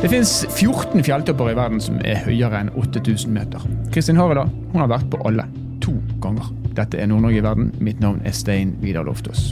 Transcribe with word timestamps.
Det 0.00 0.08
fins 0.08 0.46
14 0.48 1.02
fjelltopper 1.04 1.50
i 1.50 1.56
verden 1.58 1.80
som 1.84 1.98
er 2.08 2.22
høyere 2.24 2.62
enn 2.62 2.70
8000 2.72 3.34
meter. 3.36 3.60
Kristin 3.92 4.16
Harela 4.16 4.46
hun 4.48 4.80
har 4.80 4.88
vært 4.88 5.10
på 5.12 5.20
alle. 5.28 5.44
To 5.84 5.92
ganger. 6.24 6.46
Dette 6.72 6.96
er 6.96 7.10
Nord-Norge 7.10 7.36
i 7.36 7.42
verden. 7.44 7.68
Mitt 7.84 8.00
navn 8.00 8.22
er 8.24 8.32
Stein 8.32 8.72
Vidar 8.80 9.04
Loftaas. 9.04 9.50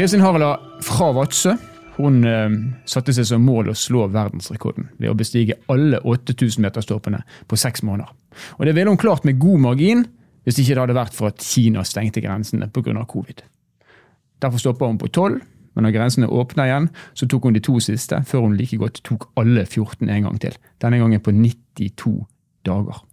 Kristin 0.00 0.24
Harela 0.24 0.54
fra 0.80 1.12
Vadsø 1.12 1.58
hun 1.98 2.22
eh, 2.24 2.58
satte 2.88 3.12
seg 3.12 3.28
som 3.28 3.44
mål 3.44 3.74
å 3.74 3.76
slå 3.76 4.08
verdensrekorden 4.16 4.94
ved 4.96 5.12
å 5.12 5.18
bestige 5.18 5.60
alle 5.68 6.00
8000-meterstoppene 6.08 7.20
på 7.52 7.60
seks 7.60 7.84
måneder. 7.84 8.08
Og 8.56 8.64
Det 8.64 8.72
ville 8.72 8.88
hun 8.88 9.04
klart 9.04 9.28
med 9.28 9.36
god 9.42 9.66
margin 9.68 10.08
hvis 10.48 10.62
ikke 10.62 10.78
det 10.78 10.80
hadde 10.80 10.96
vært 10.96 11.12
for 11.12 11.28
at 11.28 11.42
Kina 11.44 11.82
stengte 11.84 12.22
grensene 12.24 12.70
pga. 12.72 13.04
covid. 13.04 13.42
Derfor 14.40 14.62
stoppa 14.62 14.86
hun 14.88 14.96
på 14.96 15.10
12, 15.12 15.42
men 15.76 15.84
når 15.84 15.92
grensene 15.92 16.30
åpna 16.32 16.64
igjen, 16.64 16.86
så 17.12 17.28
tok 17.28 17.44
hun 17.44 17.52
de 17.52 17.60
to 17.60 17.76
siste, 17.84 18.16
før 18.24 18.46
hun 18.46 18.56
like 18.56 18.78
godt 18.80 19.02
tok 19.04 19.28
alle 19.36 19.66
14 19.66 20.08
en 20.08 20.24
gang 20.24 20.38
til. 20.40 20.56
Denne 20.80 21.02
gangen 21.02 21.20
på 21.20 21.34
92 21.36 22.24
dager. 22.64 23.04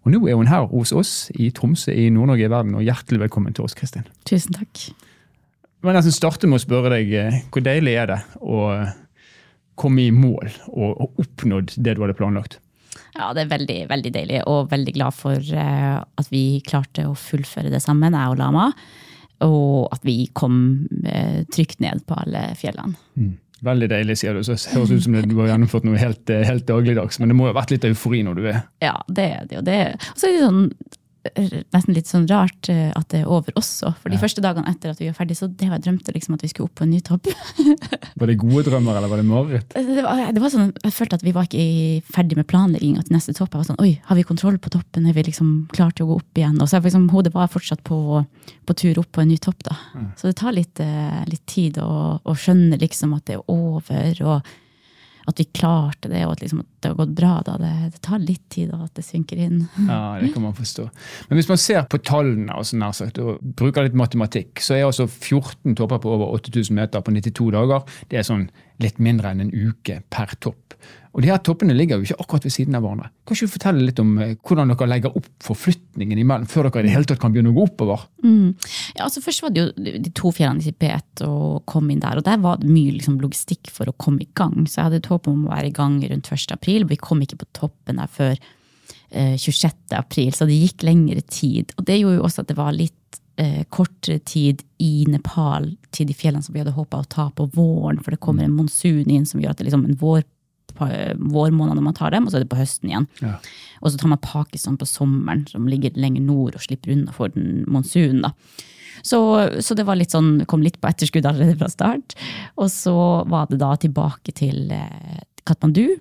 Og 0.00 0.14
Nå 0.14 0.22
er 0.26 0.38
hun 0.40 0.48
her 0.48 0.64
hos 0.70 0.94
oss 0.96 1.12
i 1.36 1.50
Tromsø 1.52 1.92
i 1.92 2.08
Nord-Norge 2.08 2.48
i 2.48 2.50
verden, 2.50 2.74
og 2.74 2.86
hjertelig 2.86 3.20
velkommen 3.26 3.52
til 3.52 3.68
oss, 3.68 3.76
Kristin. 3.76 4.08
Tusen 4.24 4.56
takk. 4.56 4.80
Jeg 4.80 5.84
starter 5.84 6.16
starte 6.16 6.48
med 6.48 6.62
å 6.62 6.64
spørre 6.64 6.94
deg, 6.96 7.12
eh, 7.12 7.42
hvor 7.52 7.60
deilig 7.60 7.92
er 7.92 8.06
det 8.14 8.18
å 8.40 8.88
komme 9.76 10.06
i 10.06 10.10
mål 10.10 10.48
og 10.72 11.20
oppnådd 11.20 11.76
det 11.76 11.96
du 11.96 12.02
hadde 12.06 12.16
planlagt? 12.16 12.58
Ja, 13.16 13.30
det 13.36 13.44
er 13.44 13.52
veldig, 13.52 13.78
veldig 13.90 14.14
deilig, 14.14 14.40
og 14.50 14.70
veldig 14.72 14.96
glad 14.96 15.16
for 15.16 15.36
eh, 15.36 15.98
at 16.00 16.32
vi 16.32 16.62
klarte 16.66 17.08
å 17.08 17.16
fullføre 17.18 17.72
det 17.72 17.82
sammen, 17.82 18.16
jeg 18.16 18.34
og 18.34 18.40
Lama. 18.40 18.70
Og 19.44 19.88
at 19.94 20.02
vi 20.04 20.26
kom 20.36 20.56
trygt 21.48 21.78
ned 21.80 22.02
på 22.04 22.18
alle 22.20 22.50
fjellene. 22.60 22.98
Mm. 23.16 23.38
Veldig 23.64 23.88
deilig, 23.92 24.16
sier 24.20 24.36
du. 24.36 24.42
Så 24.44 24.56
det 24.56 24.72
høres 24.72 24.92
ut 24.92 25.04
som 25.04 25.16
du 25.16 25.34
har 25.42 25.50
gjennomført 25.52 25.86
noe 25.88 26.00
helt, 26.00 26.32
helt 26.48 26.66
dagligdags. 26.68 27.20
Men 27.20 27.32
det 27.32 27.36
må 27.36 27.46
jo 27.46 27.52
ha 27.52 27.58
vært 27.58 27.74
litt 27.74 27.86
eufori 27.88 28.22
når 28.24 28.40
du 28.40 28.46
er 28.48 28.60
Ja, 28.84 28.94
det 29.08 29.26
er 29.36 29.48
det 29.48 29.58
jo. 29.58 29.64
Og 29.64 30.20
så 30.20 30.28
er 30.28 30.36
det 30.36 30.44
sånn 30.46 30.62
nesten 31.36 31.94
litt 31.96 32.08
sånn 32.10 32.26
rart 32.30 32.68
eh, 32.72 32.90
at 32.96 33.08
det 33.12 33.22
er 33.22 33.30
over 33.30 33.54
også. 33.58 33.92
For 34.00 34.12
de 34.12 34.18
ja. 34.18 34.22
første 34.22 34.42
dagene 34.44 34.70
etter 34.70 34.92
at 34.92 35.00
vi 35.00 35.08
var 35.08 35.16
ferdig, 35.18 35.36
så 35.38 35.48
det 35.48 35.68
var 35.68 35.78
jeg 35.78 35.86
drømte 35.86 36.14
liksom 36.14 36.36
at 36.36 36.44
vi 36.44 36.50
skulle 36.52 36.68
opp 36.70 36.76
på 36.80 36.86
en 36.86 36.92
ny 36.94 37.00
topp. 37.04 37.28
var 38.20 38.30
det 38.30 38.36
gode 38.40 38.64
drømmer, 38.68 38.98
eller 38.98 39.12
var 39.12 39.22
det 39.22 39.26
mareritt? 39.28 39.74
Det, 39.74 40.04
det, 40.04 40.42
var 40.42 40.52
sånn, 40.52 40.72
Jeg 40.84 40.96
følte 40.96 41.20
at 41.20 41.26
vi 41.26 41.34
var 41.36 41.48
ikke 41.48 42.14
ferdig 42.14 42.38
med 42.38 42.48
planlegginga 42.50 43.04
til 43.06 43.16
neste 43.16 43.34
topp. 43.36 43.52
Jeg 43.54 43.62
var 43.62 43.68
sånn, 43.72 43.82
oi, 43.84 43.92
Har 44.08 44.18
vi 44.18 44.26
kontroll 44.28 44.60
på 44.62 44.72
toppen? 44.72 45.08
Er 45.08 45.16
vi 45.16 45.26
liksom 45.28 45.52
klare 45.74 45.96
til 45.96 46.06
å 46.06 46.12
gå 46.12 46.20
opp 46.22 46.40
igjen? 46.42 46.58
Og 46.60 46.70
så 46.70 46.82
liksom, 46.82 47.08
Hodet 47.14 47.34
var 47.34 47.52
fortsatt 47.52 47.84
på, 47.86 48.00
på, 48.66 48.78
tur 48.78 49.02
opp 49.02 49.12
på 49.16 49.24
en 49.24 49.30
ny 49.32 49.38
topp. 49.42 49.62
da. 49.68 49.76
Ja. 49.94 50.06
Så 50.20 50.30
det 50.30 50.38
tar 50.40 50.56
litt, 50.56 50.82
eh, 50.82 51.22
litt 51.30 51.46
tid 51.50 51.80
å, 51.82 52.18
å, 52.22 52.36
skjønne 52.38 52.80
liksom 52.80 53.14
at 53.16 53.26
det 53.30 53.38
er 53.38 53.46
over. 53.50 54.24
og 54.26 54.56
at 55.30 55.40
vi 55.40 55.46
klarte 55.56 56.10
det, 56.10 56.22
og 56.26 56.34
at, 56.36 56.44
liksom, 56.44 56.62
at 56.64 56.82
det 56.82 56.92
har 56.92 56.98
gått 56.98 57.14
bra. 57.16 57.32
Da. 57.46 57.56
Det, 57.60 57.72
det, 57.94 58.02
tar 58.04 58.22
litt 58.22 58.44
tid 58.52 58.72
at 58.76 58.92
det 58.98 59.06
synker 59.06 59.40
inn. 59.40 59.62
Ja, 59.90 60.18
det 60.20 60.32
kan 60.34 60.44
man 60.44 60.54
forstå. 60.56 60.86
Men 61.28 61.40
hvis 61.40 61.50
man 61.50 61.60
ser 61.60 61.82
på 61.90 62.00
tallene 62.06 62.64
sånn 62.66 62.86
sagt, 62.94 63.18
og 63.22 63.40
bruker 63.58 63.86
litt 63.86 63.98
matematikk, 63.98 64.62
så 64.62 64.76
er 64.76 64.86
altså 64.88 65.08
14 65.08 65.76
topper 65.78 66.02
på 66.02 66.12
over 66.14 66.36
8000 66.38 66.76
meter 66.76 67.02
på 67.04 67.14
92 67.14 67.50
dager 67.56 67.86
det 68.10 68.20
er 68.20 68.26
sånn 68.26 68.48
litt 68.82 69.00
mindre 69.02 69.32
enn 69.32 69.46
en 69.46 69.54
uke 69.54 70.00
per 70.12 70.36
topp. 70.40 70.70
Og 71.10 71.24
de 71.24 71.30
her 71.32 71.40
toppene 71.42 71.74
ligger 71.74 71.98
jo 71.98 72.06
ikke 72.06 72.22
akkurat 72.22 72.44
ved 72.46 72.52
siden 72.54 72.76
av 72.78 72.84
hverandre. 72.84 73.08
Kan 73.26 73.34
ikke 73.34 73.48
du 73.48 73.52
fortelle 73.56 73.82
litt 73.82 73.98
om 74.02 74.12
eh, 74.22 74.36
hvordan 74.46 74.70
dere 74.70 74.86
legger 74.92 75.16
opp 75.18 75.26
forflytningen 75.42 76.20
imellom, 76.22 76.46
før 76.50 76.68
dere 76.68 76.84
i 76.84 76.86
det 76.86 76.92
hele 76.94 77.08
tatt 77.08 77.20
kan 77.22 77.34
begynne 77.34 77.50
å 77.50 77.56
gå 77.56 77.64
oppover? 77.66 78.04
Mm. 78.22 78.52
Ja, 78.94 79.08
altså 79.08 79.22
Først 79.24 79.42
var 79.42 79.54
det 79.54 79.64
jo 79.64 79.96
de 80.06 80.12
to 80.14 80.30
fjellene 80.36 80.62
i 80.62 80.70
Tibet 80.70 81.24
og 81.26 81.64
kom 81.70 81.90
inn 81.90 82.02
der. 82.04 82.20
Og 82.20 82.26
der 82.28 82.38
var 82.42 82.62
det 82.62 82.70
mye 82.70 82.94
liksom, 82.94 83.18
logistikk 83.22 83.72
for 83.74 83.90
å 83.90 83.96
komme 83.98 84.22
i 84.22 84.30
gang. 84.38 84.62
Så 84.68 84.78
jeg 84.78 84.86
hadde 84.86 85.02
et 85.02 85.10
håp 85.10 85.26
om 85.30 85.44
å 85.48 85.50
være 85.50 85.72
i 85.72 85.74
gang 85.80 85.98
rundt 86.04 86.30
1. 86.30 86.46
april. 86.54 86.86
Vi 86.90 87.00
kom 87.02 87.26
ikke 87.26 87.42
på 87.42 87.50
toppen 87.58 87.98
der 87.98 88.14
før 88.14 88.36
eh, 88.38 89.34
26. 89.34 89.90
april, 89.98 90.30
så 90.36 90.46
det 90.46 90.60
gikk 90.60 90.86
lengre 90.86 91.26
tid. 91.26 91.74
Og 91.74 91.90
det 91.90 91.98
gjorde 91.98 92.20
jo 92.20 92.26
også 92.30 92.46
at 92.46 92.54
det 92.54 92.58
var 92.60 92.76
litt 92.76 92.94
eh, 93.40 93.62
kortere 93.72 94.20
tid 94.28 94.62
i 94.82 95.06
Nepal 95.08 95.72
til 95.94 96.10
de 96.10 96.16
fjellene 96.16 96.44
som 96.44 96.54
vi 96.54 96.62
hadde 96.62 96.76
håpa 96.76 97.00
å 97.00 97.08
ta 97.10 97.30
på 97.34 97.48
våren, 97.54 98.00
for 98.02 98.14
det 98.14 98.22
kommer 98.22 98.46
en 98.46 98.56
monsun 98.56 99.08
inn 99.08 99.26
som 99.28 99.40
gjør 99.40 99.54
at 99.54 99.60
det 99.60 99.70
liksom 99.70 99.88
en 99.88 99.98
vår 100.00 100.26
vårmånedene 100.80 101.82
man 101.82 101.96
tar 101.96 102.12
dem, 102.14 102.24
og 102.24 102.32
så 102.32 102.38
er 102.38 102.44
det 102.44 102.52
på 102.52 102.56
høsten 102.56 102.88
igjen. 102.88 103.06
Ja. 103.20 103.34
Og 103.82 103.90
så 103.90 103.98
tar 104.00 104.12
man 104.12 104.20
Pakistan 104.22 104.78
på 104.80 104.86
sommeren, 104.88 105.42
som 105.50 105.66
ligger 105.68 105.96
lenger 105.98 106.22
nord 106.24 106.56
og 106.56 106.62
slipper 106.64 106.94
unna 106.94 107.12
for 107.12 107.32
den 107.34 107.64
monsunen. 107.68 108.22
da. 108.22 108.32
Så, 109.02 109.18
så, 109.64 109.74
det 109.76 109.86
var 109.88 109.98
litt 109.98 110.14
sånn, 110.14 110.44
kom 110.48 110.62
litt 110.64 110.78
på 110.80 110.88
etterskudd 110.88 111.26
allerede 111.26 111.58
fra 111.60 111.68
start. 111.72 112.16
Og 112.60 112.70
så 112.72 112.96
var 113.28 113.50
det 113.50 113.60
da 113.60 113.74
tilbake 113.80 114.32
til 114.36 114.70
eh, 114.76 115.20
Katmandu. 115.48 115.98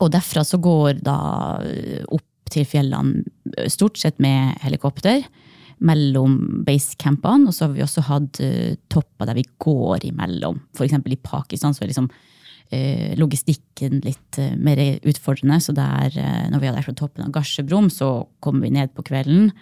Og 0.00 0.10
derfra 0.10 0.42
så 0.46 0.58
går 0.58 1.04
da 1.06 1.18
opp 2.08 2.50
til 2.50 2.66
fjellene 2.66 3.68
stort 3.70 3.98
sett 4.00 4.18
med 4.22 4.56
helikopter 4.64 5.22
mellom 5.78 6.36
basecampene. 6.66 7.48
Og 7.48 7.56
så 7.56 7.66
har 7.66 7.74
vi 7.74 7.82
også 7.84 8.04
hatt 8.10 8.40
uh, 8.44 8.76
topper 8.92 9.30
der 9.30 9.38
vi 9.40 9.48
går 9.64 10.06
imellom. 10.10 10.60
F.eks. 10.76 10.98
i 11.00 11.20
Pakistan 11.22 11.74
så 11.74 11.84
er 11.84 11.92
liksom 11.92 12.10
Eh, 12.72 13.12
logistikken 13.20 14.00
litt 14.02 14.38
eh, 14.40 14.54
mer 14.56 14.80
utfordrende. 15.04 15.60
Så 15.60 15.74
der, 15.76 16.14
eh, 16.16 16.46
når 16.50 16.60
vi 16.60 16.68
hadde 16.68 16.80
vært 16.80 16.90
på 16.94 17.00
toppen 17.02 17.26
av 17.26 17.34
Garsebrum, 17.34 17.90
så 17.92 18.26
kommer 18.40 18.66
vi 18.66 18.72
ned 18.74 18.94
på 18.96 19.04
kvelden. 19.04 19.52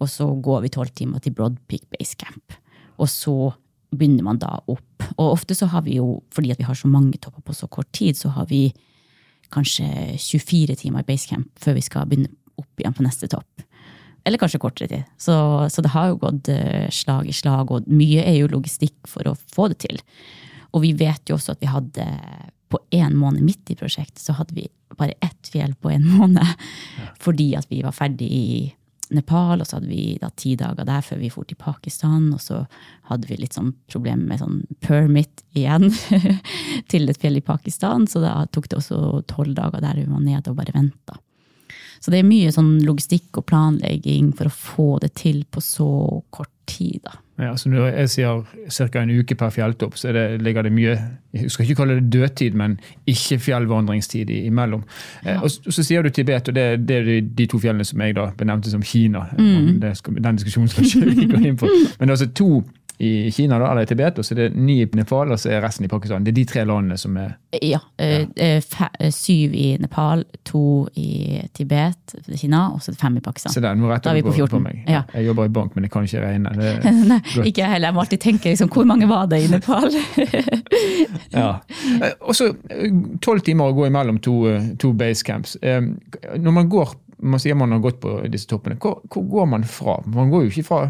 Og 0.00 0.08
så 0.10 0.28
går 0.40 0.64
vi 0.64 0.72
tolv 0.72 0.94
timer 0.94 1.22
til 1.22 1.34
Broad 1.34 1.58
Peak 1.68 1.84
Base 1.92 2.16
Camp. 2.16 2.56
Og 2.98 3.10
så 3.10 3.52
begynner 3.94 4.24
man 4.26 4.40
da 4.42 4.60
opp. 4.70 5.08
Og 5.18 5.34
ofte 5.34 5.54
så 5.54 5.68
har 5.70 5.84
vi 5.86 5.98
jo, 5.98 6.22
fordi 6.34 6.54
vi 6.56 6.66
har 6.66 6.78
så 6.78 6.88
mange 6.90 7.18
topper 7.18 7.42
på 7.42 7.54
så 7.54 7.68
kort 7.68 7.90
tid, 7.92 8.16
så 8.16 8.32
har 8.34 8.46
vi 8.50 8.72
kanskje 9.54 10.16
24 10.18 10.74
timer 10.80 11.04
i 11.04 11.06
basecamp 11.06 11.50
før 11.60 11.76
vi 11.76 11.84
skal 11.84 12.08
begynne 12.08 12.32
opp 12.58 12.80
igjen 12.80 12.94
på 12.96 13.04
neste 13.04 13.28
topp. 13.30 13.66
Eller 14.24 14.40
kanskje 14.40 14.62
kortere 14.62 14.88
tid. 14.88 15.10
Så, 15.20 15.34
så 15.68 15.84
det 15.84 15.92
har 15.92 16.10
jo 16.10 16.20
gått 16.22 16.48
slag 16.96 17.28
i 17.28 17.36
slag, 17.36 17.70
og 17.70 17.88
mye 17.92 18.24
er 18.24 18.38
jo 18.38 18.50
logistikk 18.54 18.96
for 19.10 19.28
å 19.28 19.36
få 19.36 19.68
det 19.72 19.82
til. 19.84 20.00
Og 20.74 20.82
vi 20.82 20.94
vet 20.96 21.28
jo 21.28 21.36
også 21.36 21.54
at 21.54 21.60
vi 21.62 21.70
hadde 21.70 22.06
på 22.72 22.80
én 22.90 23.14
måned 23.14 23.44
midt 23.46 23.70
i 23.70 23.76
prosjektet, 23.78 24.22
så 24.24 24.34
hadde 24.38 24.56
vi 24.56 24.64
bare 24.98 25.14
ett 25.20 25.50
fjell 25.52 25.74
på 25.74 25.92
en 25.94 26.08
måned. 26.18 26.54
Ja. 26.98 27.12
Fordi 27.20 27.52
at 27.58 27.70
vi 27.70 27.82
var 27.84 27.94
ferdig 27.96 28.30
i 28.32 28.48
Nepal, 29.14 29.60
og 29.60 29.68
så 29.68 29.78
hadde 29.78 29.90
vi 29.90 30.16
da 30.18 30.30
ti 30.34 30.54
dager 30.58 30.86
der 30.88 31.04
før 31.04 31.20
vi 31.20 31.30
dro 31.30 31.44
til 31.46 31.58
Pakistan. 31.60 32.30
Og 32.34 32.40
så 32.42 32.62
hadde 33.10 33.28
vi 33.28 33.38
litt 33.38 33.56
sånn 33.56 33.74
problemer 33.90 34.24
med 34.32 34.42
sånn 34.42 34.62
permit 34.82 35.44
igjen 35.54 35.90
til 36.90 37.10
et 37.10 37.20
fjell 37.20 37.38
i 37.38 37.44
Pakistan. 37.44 38.08
Så 38.10 38.24
da 38.24 38.36
tok 38.50 38.70
det 38.70 38.80
også 38.80 39.22
tolv 39.30 39.54
dager 39.58 39.84
der 39.84 40.00
vi 40.00 40.08
var 40.08 40.24
nede 40.24 40.50
og 40.50 40.58
bare 40.58 40.74
venta. 40.74 41.20
Så 42.04 42.12
det 42.12 42.20
er 42.20 42.26
mye 42.28 42.50
sånn 42.52 42.82
logistikk 42.84 43.38
og 43.40 43.46
planlegging 43.48 44.34
for 44.36 44.50
å 44.50 44.52
få 44.52 44.88
det 45.00 45.14
til 45.16 45.38
på 45.48 45.62
så 45.64 45.88
kort 46.28 46.52
tid. 46.68 47.00
da. 47.04 47.14
Ja, 47.40 47.56
så 47.56 47.68
Når 47.68 47.86
jeg 47.96 48.08
sier 48.12 48.90
ca. 48.90 49.00
en 49.00 49.10
uke 49.10 49.34
per 49.34 49.50
fjelltopp, 49.50 49.96
så 49.96 50.12
det, 50.12 50.42
ligger 50.42 50.62
det 50.62 50.72
mye 50.72 50.98
jeg 51.32 51.50
skal 51.50 51.64
ikke 51.64 51.74
kalle 51.80 51.96
det 51.98 52.12
dødtid, 52.12 52.54
men 52.54 52.76
ikke 53.06 53.38
fjellvandringstid 53.38 54.30
imellom. 54.30 54.84
Eh, 55.24 55.32
ja. 55.32 55.40
Og 55.40 55.50
Så 55.50 55.82
sier 55.82 56.02
du 56.02 56.10
Tibet, 56.10 56.48
og 56.48 56.54
det, 56.54 56.86
det, 56.86 56.96
er 56.96 57.20
de 57.20 57.46
to 57.46 57.58
fjellene 57.58 57.84
som 57.84 58.00
jeg 58.00 58.14
da 58.14 58.28
benevnte 58.36 58.70
som 58.70 58.82
Kina. 58.82 59.24
Mm. 59.38 59.80
Den 59.80 60.36
diskusjonen 60.36 60.68
skal 60.68 60.84
ikke 60.84 61.10
vi 61.10 61.26
gå 61.32 61.40
inn 61.40 61.56
på. 61.56 61.66
Men 61.98 62.08
det 62.08 62.12
er 62.12 62.18
altså 62.18 62.30
to 62.30 62.62
i 62.98 63.30
Kina, 63.30 63.58
da, 63.58 63.70
eller 63.70 63.82
i 63.82 63.86
Tibet, 63.86 64.18
og 64.18 64.24
så 64.24 64.34
er 64.34 64.38
det 64.44 64.48
ni 64.54 64.76
i 64.82 64.86
Nepal, 64.94 65.32
og 65.34 65.40
så 65.40 65.50
er 65.50 65.62
resten 65.64 65.86
i 65.86 65.90
Pakistan. 65.90 66.24
Det 66.24 66.30
er 66.30 66.36
de 66.36 66.44
tre 66.46 66.64
landene 66.64 66.98
som 66.98 67.16
er 67.18 67.32
Ja. 67.62 67.80
ja. 67.98 68.20
Eh, 68.36 68.62
eh, 69.00 69.10
syv 69.10 69.54
i 69.54 69.76
Nepal, 69.80 70.24
to 70.44 70.86
i 70.94 71.40
Tibet, 71.54 72.14
Kina, 72.36 72.68
og 72.74 72.82
så 72.82 72.92
er 72.92 73.00
fem 73.00 73.16
i 73.16 73.20
Pakistan. 73.20 73.52
Se 73.52 73.60
der, 73.60 73.74
nå 73.74 73.90
retter 73.90 74.14
du 74.14 74.22
på, 74.22 74.46
på, 74.50 74.62
meg. 74.62 74.84
Ja. 74.86 75.02
Jeg 75.14 75.26
jobber 75.26 75.50
i 75.50 75.54
bank, 75.58 75.74
men 75.74 75.84
jeg 75.84 75.90
kan 75.90 76.06
ikke 76.06 76.22
regne. 76.22 76.54
Nei, 77.10 77.20
ikke 77.42 77.64
jeg 77.64 77.70
heller. 77.72 77.88
Jeg 77.88 77.94
må 77.94 78.04
alltid 78.04 78.22
tenke 78.22 78.52
liksom, 78.52 78.70
hvor 78.70 78.86
mange 78.86 79.08
var 79.10 79.26
det 79.26 79.42
i 79.42 79.50
Nepal? 79.50 79.90
ja. 81.38 81.48
Eh, 82.00 82.12
og 82.20 82.34
så 82.38 82.52
tolv 83.22 83.42
timer 83.42 83.72
å 83.72 83.74
gå 83.74 83.88
imellom 83.90 84.22
to, 84.22 84.38
to 84.78 84.92
basecamps. 84.94 85.58
Når 85.62 86.54
man 86.54 86.70
går 86.70 87.00
man 87.24 87.40
sier 87.40 87.56
man 87.56 87.72
har 87.72 87.80
gått 87.80 88.02
på 88.02 88.18
disse 88.28 88.48
toppene, 88.50 88.76
hvor, 88.80 88.98
hvor 89.08 89.24
går 89.30 89.46
man 89.48 89.64
fra? 89.64 89.96
Man 90.12 90.30
går 90.32 90.44
jo 90.44 90.52
ikke 90.52 90.66
fra 90.66 90.80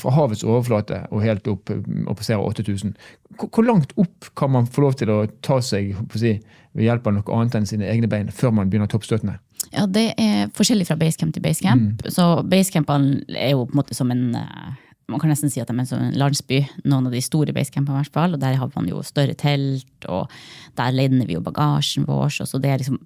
fra 0.00 0.12
havets 0.14 0.44
overflate 0.46 1.04
og 1.10 1.22
helt 1.24 1.48
opp 1.50 1.70
og 1.72 2.16
passerer 2.18 2.42
8000. 2.42 2.94
Hvor 3.40 3.66
langt 3.66 3.94
opp 4.00 4.30
kan 4.38 4.52
man 4.54 4.68
få 4.70 4.86
lov 4.86 4.98
til 5.00 5.10
å 5.12 5.24
ta 5.44 5.60
seg 5.64 5.94
si, 6.14 6.36
ved 6.74 6.86
hjelp 6.88 7.08
av 7.08 7.16
noe 7.18 7.36
annet 7.38 7.58
enn 7.58 7.68
sine 7.68 7.88
egne 7.90 8.10
bein 8.10 8.32
før 8.34 8.54
man 8.54 8.70
begynner 8.70 8.90
toppstøtene? 8.90 9.38
Ja, 9.72 9.86
Det 9.86 10.12
er 10.20 10.50
forskjellig 10.54 10.86
fra 10.88 10.98
basecamp 11.00 11.34
til 11.34 11.42
basecamp. 11.42 12.04
Mm. 12.04 12.12
Så 12.12 12.26
basecampene 12.46 13.24
er 13.32 13.54
jo 13.54 13.64
på 13.64 13.74
en 13.74 13.80
måte 13.80 13.96
som 13.96 14.10
en 14.14 14.34
eh, 14.38 14.72
man 15.10 15.20
kan 15.20 15.28
nesten 15.28 15.50
si 15.52 15.60
at 15.60 15.68
de 15.68 15.76
er 15.76 15.88
som 15.88 16.00
en 16.00 16.16
landsby. 16.16 16.62
Noen 16.88 17.08
av 17.10 17.12
de 17.12 17.20
store 17.24 17.52
basecampene, 17.52 17.98
hvert 18.00 18.14
fall. 18.14 18.36
Og 18.36 18.40
der 18.40 18.56
har 18.56 18.70
man 18.72 18.86
jo 18.88 19.02
større 19.04 19.36
telt, 19.36 20.06
og 20.08 20.32
der 20.78 20.94
lender 20.96 21.28
vi 21.28 21.36
jo 21.36 21.44
bagasjen 21.44 22.06
vår. 22.08 22.32
Så 22.40 22.60
det 22.62 22.70
er 22.70 22.80
liksom 22.80 23.02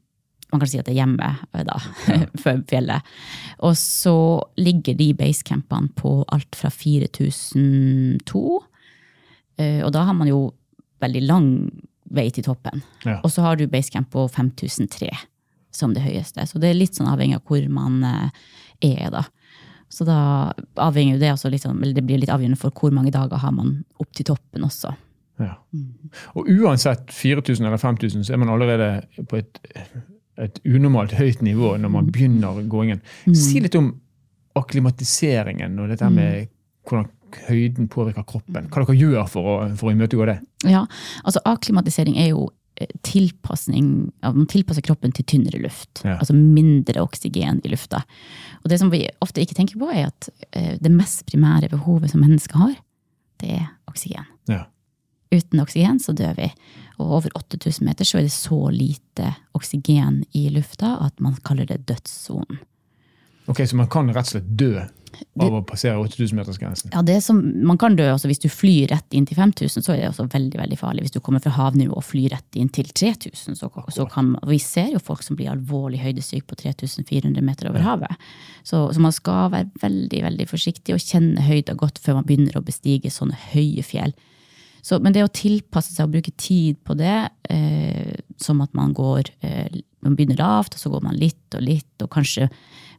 man 0.53 0.63
kan 0.63 0.71
si 0.71 0.79
at 0.81 0.87
det 0.89 0.95
er 0.95 1.03
hjemme 1.03 1.31
da, 1.53 1.65
da, 1.69 1.79
for 2.43 2.63
fjellet. 2.71 3.13
Og 3.67 3.77
så 3.79 4.17
ligger 4.61 4.97
de 4.99 5.11
basecampene 5.19 5.93
på 5.99 6.23
alt 6.35 6.57
fra 6.57 6.71
4002, 6.73 8.45
eh, 9.61 9.81
og 9.85 9.93
da 9.97 10.07
har 10.09 10.17
man 10.17 10.31
jo 10.31 10.47
veldig 11.03 11.25
lang 11.29 11.51
vei 12.09 12.29
til 12.33 12.47
toppen. 12.47 12.83
Ja. 13.05 13.19
Og 13.23 13.33
så 13.33 13.45
har 13.45 13.59
du 13.59 13.67
basecamp 13.71 14.11
på 14.15 14.25
5003 14.33 15.11
som 15.75 15.93
det 15.95 16.03
høyeste. 16.07 16.47
Så 16.49 16.61
det 16.61 16.71
er 16.71 16.79
litt 16.79 16.97
sånn 16.97 17.11
avhengig 17.11 17.39
av 17.39 17.45
hvor 17.49 17.67
man 17.73 18.01
eh, 18.07 18.47
er, 18.89 19.11
da. 19.13 19.27
Så 19.93 20.05
da 20.05 20.53
avhenger 20.81 21.21
det 21.21 21.33
også 21.33 21.51
sånn, 21.61 21.81
eller 21.81 21.97
det 21.97 22.05
blir 22.05 22.21
litt 22.21 22.33
avgjørende 22.33 22.61
for 22.61 22.75
hvor 22.77 22.93
mange 22.93 23.13
dager 23.15 23.41
har 23.41 23.55
man 23.57 23.79
opp 24.01 24.11
til 24.17 24.29
toppen 24.29 24.67
også. 24.67 24.93
Ja. 25.39 25.55
Og 26.35 26.49
uansett 26.51 27.13
4000 27.15 27.67
eller 27.69 27.81
5000, 27.81 28.27
så 28.27 28.35
er 28.35 28.41
man 28.43 28.51
allerede 28.53 28.89
på 29.31 29.39
et, 29.39 29.61
et 30.39 30.61
unormalt 30.67 31.15
høyt 31.19 31.43
nivå 31.45 31.75
når 31.83 31.93
man 31.93 32.11
begynner 32.13 32.61
gåingen. 32.71 33.01
Si 33.35 33.61
litt 33.63 33.77
om 33.79 33.93
akklimatiseringen 34.59 35.79
og 35.79 35.93
dette 35.93 36.11
med 36.13 36.49
hvordan 36.89 37.09
høyden 37.49 37.89
påvirker 37.93 38.25
kroppen. 38.29 38.69
Hva 38.73 38.85
dere 38.85 38.97
gjør 38.97 39.27
for 39.31 39.51
å, 39.51 39.57
for 39.79 39.91
å 39.91 39.95
imøtegå 39.95 40.29
det. 40.31 40.39
Ja, 40.69 40.87
altså 41.25 41.43
Akklimatisering 41.49 42.17
er 42.19 42.31
jo 42.31 42.47
eh, 42.81 42.89
tilpasning 43.07 44.09
Man 44.25 44.49
tilpasser 44.51 44.85
kroppen 44.87 45.13
til 45.15 45.27
tynnere 45.29 45.61
luft. 45.63 46.03
Ja. 46.07 46.17
Altså 46.17 46.37
mindre 46.37 47.05
oksygen 47.05 47.61
i 47.65 47.73
lufta. 47.75 48.03
Og 48.63 48.73
det 48.73 48.81
som 48.81 48.93
vi 48.95 49.05
ofte 49.25 49.45
ikke 49.45 49.59
tenker 49.59 49.81
på, 49.81 49.91
er 49.93 50.09
at 50.09 50.31
eh, 50.51 50.75
det 50.81 50.95
mest 50.95 51.27
primære 51.29 51.71
behovet 51.75 52.15
som 52.15 52.25
mennesker 52.25 52.65
har, 52.65 52.75
det 53.43 53.55
er 53.61 53.69
oksygen. 53.91 54.27
Ja. 54.51 54.65
Uten 55.35 55.61
oksygen 55.61 56.01
så 56.01 56.15
dør 56.17 56.37
vi. 56.39 56.49
Og 56.99 57.19
over 57.21 57.35
8000 57.39 57.85
meter 57.87 58.09
så 58.09 58.19
er 58.19 58.27
det 58.27 58.35
så 58.35 58.61
lite 58.75 59.35
oksygen 59.57 60.23
i 60.37 60.49
lufta 60.55 60.97
at 61.05 61.21
man 61.21 61.37
kaller 61.45 61.69
det 61.69 61.85
dødssonen. 61.89 62.63
Ok, 63.49 63.63
Så 63.67 63.77
man 63.77 63.89
kan 63.89 64.11
rett 64.13 64.29
og 64.29 64.35
slett 64.35 64.49
dø 64.61 64.75
av 65.41 65.55
å 65.57 65.61
passere 65.67 65.97
8000-metersgrensen? 66.03 66.91
Ja, 66.93 67.03
det 67.07 67.21
som, 67.25 67.39
Man 67.65 67.79
kan 67.81 67.97
dø 67.97 68.07
også 68.13 68.29
hvis 68.31 68.43
du 68.43 68.49
flyr 68.53 68.91
rett 68.93 69.17
inn 69.17 69.27
til 69.29 69.39
5000, 69.39 69.85
så 69.85 69.95
er 69.95 70.03
det 70.03 70.11
også 70.11 70.29
veldig 70.33 70.61
veldig 70.61 70.79
farlig. 70.79 71.07
Hvis 71.07 71.17
du 71.17 71.21
kommer 71.25 71.43
fra 71.45 71.55
havnivå 71.57 71.97
og 71.97 72.05
flyr 72.05 72.35
rett 72.35 72.59
inn 72.61 72.69
til 72.75 72.91
3000, 72.93 73.57
så, 73.59 73.71
så 73.95 74.07
kan 74.13 74.35
man, 74.35 74.43
Vi 74.49 74.61
ser 74.63 74.93
jo 74.93 75.03
folk 75.03 75.25
som 75.25 75.39
blir 75.39 75.51
alvorlig 75.53 76.03
høydesyke 76.03 76.49
på 76.51 76.61
3400 76.61 77.45
meter 77.45 77.71
over 77.71 77.85
havet. 77.85 78.29
Så, 78.63 78.85
så 78.93 79.01
man 79.01 79.15
skal 79.17 79.53
være 79.55 79.71
veldig 79.83 80.25
veldig 80.29 80.49
forsiktig 80.51 80.97
og 80.97 81.05
kjenne 81.05 81.45
høyda 81.49 81.77
godt 81.79 82.03
før 82.05 82.21
man 82.21 82.29
begynner 82.29 82.59
å 82.59 82.67
bestige 82.67 83.13
sånne 83.13 83.39
høye 83.53 83.85
fjell. 83.87 84.13
Så, 84.83 84.99
men 85.03 85.15
det 85.15 85.25
å 85.27 85.33
tilpasse 85.33 85.95
seg 85.95 86.07
og 86.07 86.17
bruke 86.17 86.33
tid 86.39 86.79
på 86.87 86.97
det, 86.99 87.29
eh, 87.51 88.15
som 88.41 88.63
at 88.65 88.75
man 88.79 88.95
går 88.97 89.31
eh, 89.43 89.83
Man 89.99 90.15
begynner 90.15 90.39
lavt, 90.39 90.77
og 90.77 90.79
så 90.79 90.91
går 90.93 91.01
man 91.03 91.17
litt 91.19 91.55
og 91.59 91.63
litt, 91.67 92.03
og 92.05 92.13
kanskje 92.15 92.45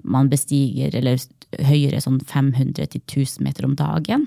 man 0.04 0.28
bestiger 0.28 0.92
eller 1.00 1.16
høyere 1.64 2.02
sånn 2.04 2.18
500 2.20 2.90
til 2.92 3.00
1000 3.00 3.46
meter 3.46 3.64
om 3.64 3.78
dagen. 3.80 4.26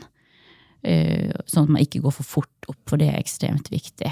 Eh, 0.81 1.29
sånn 1.45 1.69
at 1.69 1.75
man 1.75 1.83
ikke 1.85 2.01
går 2.01 2.15
for 2.17 2.25
fort 2.31 2.71
opp, 2.73 2.81
for 2.89 2.97
det 2.97 3.11
er 3.11 3.21
ekstremt 3.21 3.69
viktig. 3.69 4.09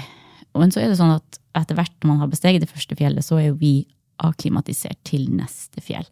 Men 0.53 0.69
så 0.69 0.83
er 0.83 0.91
det 0.91 0.99
sånn 0.99 1.15
at 1.15 1.41
etter 1.57 1.79
hvert 1.79 1.95
når 2.03 2.11
man 2.11 2.21
har 2.21 2.31
besteget 2.31 2.61
det 2.61 2.69
første 2.69 2.95
fjellet, 2.99 3.25
så 3.25 3.39
er 3.39 3.49
jo 3.49 3.57
vi 3.59 3.73
akklimatisert 4.21 5.01
til 5.07 5.25
neste 5.33 5.81
fjell. 5.81 6.05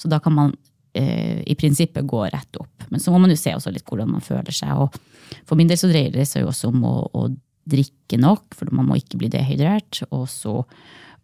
Så 0.00 0.08
da 0.08 0.18
kan 0.22 0.34
man 0.34 0.56
i 1.00 1.54
prinsippet 1.56 2.04
gå 2.06 2.24
rett 2.28 2.56
opp. 2.60 2.84
Men 2.90 3.00
så 3.00 3.12
må 3.14 3.20
man 3.22 3.30
jo 3.32 3.38
se 3.40 3.54
også 3.56 3.72
litt 3.72 3.86
hvordan 3.88 4.10
man 4.12 4.20
føler 4.24 4.52
seg. 4.52 4.74
Og 4.76 4.98
for 5.48 5.56
min 5.56 5.70
del 5.70 5.78
så 5.80 5.88
dreier 5.88 6.12
det 6.12 6.26
seg 6.28 6.44
jo 6.44 6.50
også 6.52 6.68
om 6.72 6.82
å, 6.84 6.96
å 7.16 7.22
drikke 7.72 8.18
nok, 8.20 8.52
for 8.58 8.68
man 8.74 8.88
må 8.90 8.98
ikke 9.00 9.20
bli 9.22 9.30
dehydrert. 9.32 10.02
Og 10.10 10.26
så 10.28 10.58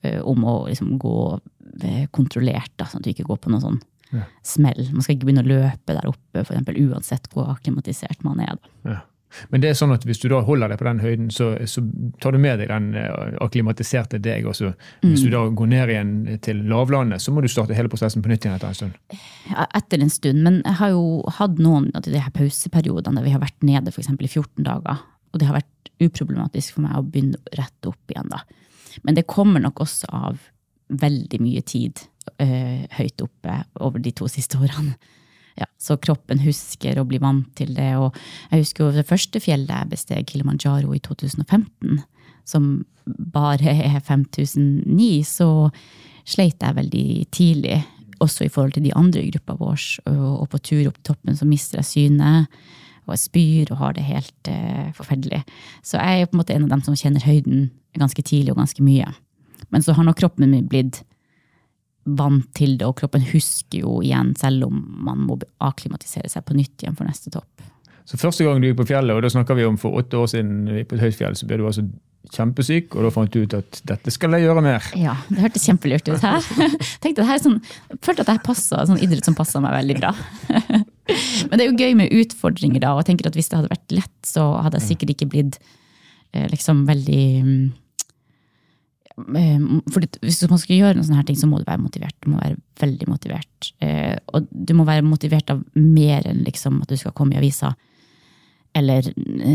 eh, 0.07 0.21
om 0.23 0.45
å 0.49 0.57
liksom 0.71 0.95
gå 1.03 1.15
eh, 1.85 2.07
kontrollert, 2.15 2.73
da, 2.81 2.87
sånn 2.89 3.03
at 3.03 3.09
du 3.09 3.13
ikke 3.13 3.29
går 3.29 3.41
på 3.45 3.53
noen 3.55 3.65
sånn 3.67 3.81
Ja. 4.09 4.23
smell. 4.41 4.79
Man 4.95 5.05
skal 5.05 5.19
ikke 5.19 5.27
begynne 5.29 5.43
å 5.45 5.51
løpe 5.51 5.93
der 5.93 6.07
oppe, 6.09 6.41
for 6.41 6.55
eksempel, 6.55 6.79
uansett 6.89 7.27
hvor 7.35 7.51
akklimatisert 7.53 8.23
man 8.25 8.41
er. 8.41 8.55
Da. 8.57 8.93
Ja. 8.95 9.01
Men 9.53 9.63
det 9.63 9.71
er 9.71 9.79
sånn 9.79 9.93
at 9.95 10.05
hvis 10.09 10.21
du 10.23 10.29
da 10.33 10.41
holder 10.45 10.73
deg 10.73 10.81
på 10.81 10.87
den 10.89 11.03
høyden, 11.03 11.29
så, 11.35 11.51
så 11.69 11.83
tar 12.23 12.35
du 12.35 12.41
med 12.43 12.63
deg 12.63 12.71
den 12.73 12.91
eh, 12.99 13.37
akklimatiserte 13.45 14.21
deg. 14.23 14.47
også. 14.49 14.73
Hvis 15.05 15.25
du 15.27 15.31
da 15.33 15.45
går 15.49 15.71
ned 15.73 15.93
igjen 15.95 16.13
til 16.45 16.63
lavlandet, 16.71 17.23
så 17.23 17.35
må 17.35 17.45
du 17.45 17.51
starte 17.53 17.77
hele 17.77 17.93
prosessen 17.93 18.25
på 18.25 18.33
nytt 18.33 18.47
igjen 18.47 18.57
etter 18.57 18.73
en 18.73 18.79
stund. 18.79 19.19
Etter 19.67 20.05
en 20.05 20.13
stund. 20.13 20.43
Men 20.47 20.61
jeg 20.65 20.81
har 20.81 20.95
jo 20.97 21.05
hatt 21.39 21.61
noen 21.63 21.91
av 21.95 22.07
de 22.07 22.19
her 22.19 22.35
pauseperiodene 22.35 23.21
der 23.21 23.29
vi 23.29 23.35
har 23.35 23.45
vært 23.45 23.67
nede 23.67 23.93
eksempel 23.95 24.29
i 24.29 24.33
14 24.33 24.65
dager. 24.67 25.03
Og 25.33 25.41
det 25.41 25.49
har 25.49 25.59
vært 25.61 25.93
uproblematisk 26.03 26.77
for 26.77 26.87
meg 26.87 26.97
å 26.99 27.05
begynne 27.05 27.41
rett 27.59 27.91
opp 27.91 28.13
igjen 28.13 28.31
da. 28.33 28.45
Men 29.05 29.19
det 29.19 29.29
kommer 29.31 29.63
nok 29.63 29.83
også 29.85 30.11
av 30.15 30.39
veldig 30.89 31.41
mye 31.45 31.63
tid 31.69 32.01
øh, 32.41 32.85
høyt 32.97 33.25
oppe 33.25 33.63
over 33.85 34.03
de 34.03 34.13
to 34.17 34.29
siste 34.31 34.59
årene. 34.61 34.97
Ja, 35.59 35.67
så 35.81 35.97
kroppen 35.99 36.43
husker 36.45 37.01
og 37.01 37.09
blir 37.11 37.23
vant 37.23 37.49
til 37.59 37.75
det. 37.77 37.91
Og 37.99 38.17
jeg 38.53 38.63
husker 38.63 38.87
jo 38.87 38.95
det 38.95 39.09
første 39.09 39.43
fjellet 39.43 39.75
jeg 39.75 39.93
besteg, 39.93 40.27
Kilimanjaro, 40.29 40.93
i 40.95 41.03
2015, 41.03 42.03
som 42.49 42.69
bare 43.07 43.75
er 43.75 44.01
5009, 44.05 45.09
så 45.27 45.49
sleit 46.29 46.63
jeg 46.63 46.79
veldig 46.79 47.09
tidlig. 47.35 47.81
Også 48.23 48.47
i 48.47 48.53
forhold 48.53 48.75
til 48.77 48.87
de 48.87 48.95
andre 48.99 49.23
i 49.23 49.33
gruppa 49.33 49.57
vår. 49.59 49.83
Og, 50.11 50.47
på 50.51 50.61
tur 50.71 50.89
opp 50.91 50.99
toppen 51.07 51.39
så 51.39 51.47
mister 51.49 51.83
jeg 51.83 51.91
synet. 51.93 52.61
Og 53.07 53.15
jeg 53.15 53.25
spyr 53.25 53.71
og 53.73 53.81
har 53.81 53.95
det 53.97 54.05
helt 54.05 54.51
eh, 54.53 54.91
forferdelig. 54.97 55.41
Så 55.87 55.97
jeg 55.97 56.23
er 56.23 56.29
på 56.29 56.37
en 56.37 56.43
måte 56.43 56.55
en 56.55 56.67
av 56.67 56.75
dem 56.75 56.83
som 56.85 56.99
kjenner 56.99 57.25
høyden 57.25 57.71
ganske 57.99 58.23
tidlig 58.23 58.53
og 58.53 58.61
ganske 58.61 58.85
mye. 58.85 59.09
Men 59.73 59.85
så 59.85 59.95
har 59.97 60.05
nok 60.05 60.19
kroppen 60.21 60.51
min 60.51 60.69
blitt 60.69 61.01
vant 62.19 62.47
til 62.57 62.77
det, 62.79 62.87
og 62.89 62.97
kroppen 63.01 63.25
husker 63.33 63.83
jo 63.83 63.99
igjen, 64.05 64.35
selv 64.39 64.69
om 64.69 64.81
man 65.09 65.27
må 65.29 65.39
akklimatisere 65.65 66.31
seg 66.33 66.47
på 66.47 66.57
nytt 66.57 66.85
igjen 66.85 66.97
for 66.99 67.09
neste 67.09 67.33
topp. 67.35 67.67
Så 68.09 68.17
første 68.17 68.45
gang 68.47 68.61
du 68.61 68.71
gikk 68.71 68.79
på 68.81 68.89
fjellet, 68.89 69.13
og 69.13 69.25
da 69.25 69.31
snakker 69.33 69.59
vi 69.59 69.67
om 69.69 69.77
for 69.81 69.99
åtte 70.01 70.17
år 70.17 70.31
siden 70.33 70.63
vi 70.71 70.81
gikk 70.81 70.93
på 70.93 70.97
et 70.97 71.03
høyt 71.05 71.19
fjell, 71.19 71.35
så 71.37 71.49
ble 71.49 71.59
du 71.61 71.67
altså 71.69 71.85
kjempesyk, 72.33 72.95
og 72.97 73.07
da 73.07 73.11
fant 73.13 73.33
du 73.33 73.43
ut 73.45 73.57
at 73.57 73.81
dette 73.89 74.13
skal 74.13 74.35
jeg 74.37 74.47
gjøre 74.47 74.63
mer. 74.65 74.85
Ja, 74.99 75.15
det 75.29 75.43
hørtes 75.43 75.65
kjempelurt 75.69 76.09
ut. 76.09 76.23
her. 76.23 76.45
Tenkte 77.03 77.23
det 77.23 77.29
her 77.29 77.39
er 77.39 77.45
sånn, 77.45 77.59
følte 78.05 78.25
at 78.25 78.31
det 78.31 78.37
her 78.39 78.45
passet, 78.45 78.89
sånn 78.89 79.03
idrett 79.05 79.29
som 79.29 79.37
passer 79.39 79.63
meg 79.65 79.77
veldig 79.77 79.99
bra. 80.01 80.15
Men 81.49 81.55
det 81.55 81.65
er 81.65 81.69
jo 81.69 81.77
gøy 81.79 81.99
med 82.01 82.15
utfordringer, 82.23 82.83
da, 82.85 82.95
og 82.95 83.03
jeg 83.03 83.13
tenker 83.13 83.31
at 83.31 83.39
hvis 83.39 83.53
det 83.53 83.61
hadde 83.61 83.73
vært 83.73 83.97
lett, 83.97 84.17
så 84.29 84.49
hadde 84.65 84.81
jeg 84.81 84.91
sikkert 84.91 85.15
ikke 85.15 85.31
blitt 85.37 85.61
eh, 86.33 86.49
liksom 86.53 86.85
veldig 86.89 87.25
mm, 87.45 87.63
for 89.19 90.05
Hvis 90.23 90.41
man 90.51 90.61
skal 90.63 90.77
gjøre 90.79 90.97
noen 90.97 91.07
sånne 91.07 91.21
her 91.21 91.29
ting, 91.29 91.39
så 91.39 91.49
må 91.51 91.59
du 91.59 91.67
være 91.67 91.83
motivert. 91.83 92.15
Du 92.23 92.31
må 92.31 92.41
være 92.41 92.59
veldig 92.81 93.09
motivert. 93.11 93.71
Eh, 93.83 94.17
Og 94.33 94.47
du 94.51 94.75
må 94.79 94.87
være 94.87 95.07
motivert 95.07 95.51
av 95.51 95.63
mer 95.75 96.27
enn 96.29 96.45
liksom 96.47 96.83
at 96.83 96.93
du 96.93 96.97
skal 96.97 97.15
komme 97.17 97.35
i 97.35 97.41
avisa. 97.41 97.75
Eller 98.77 99.09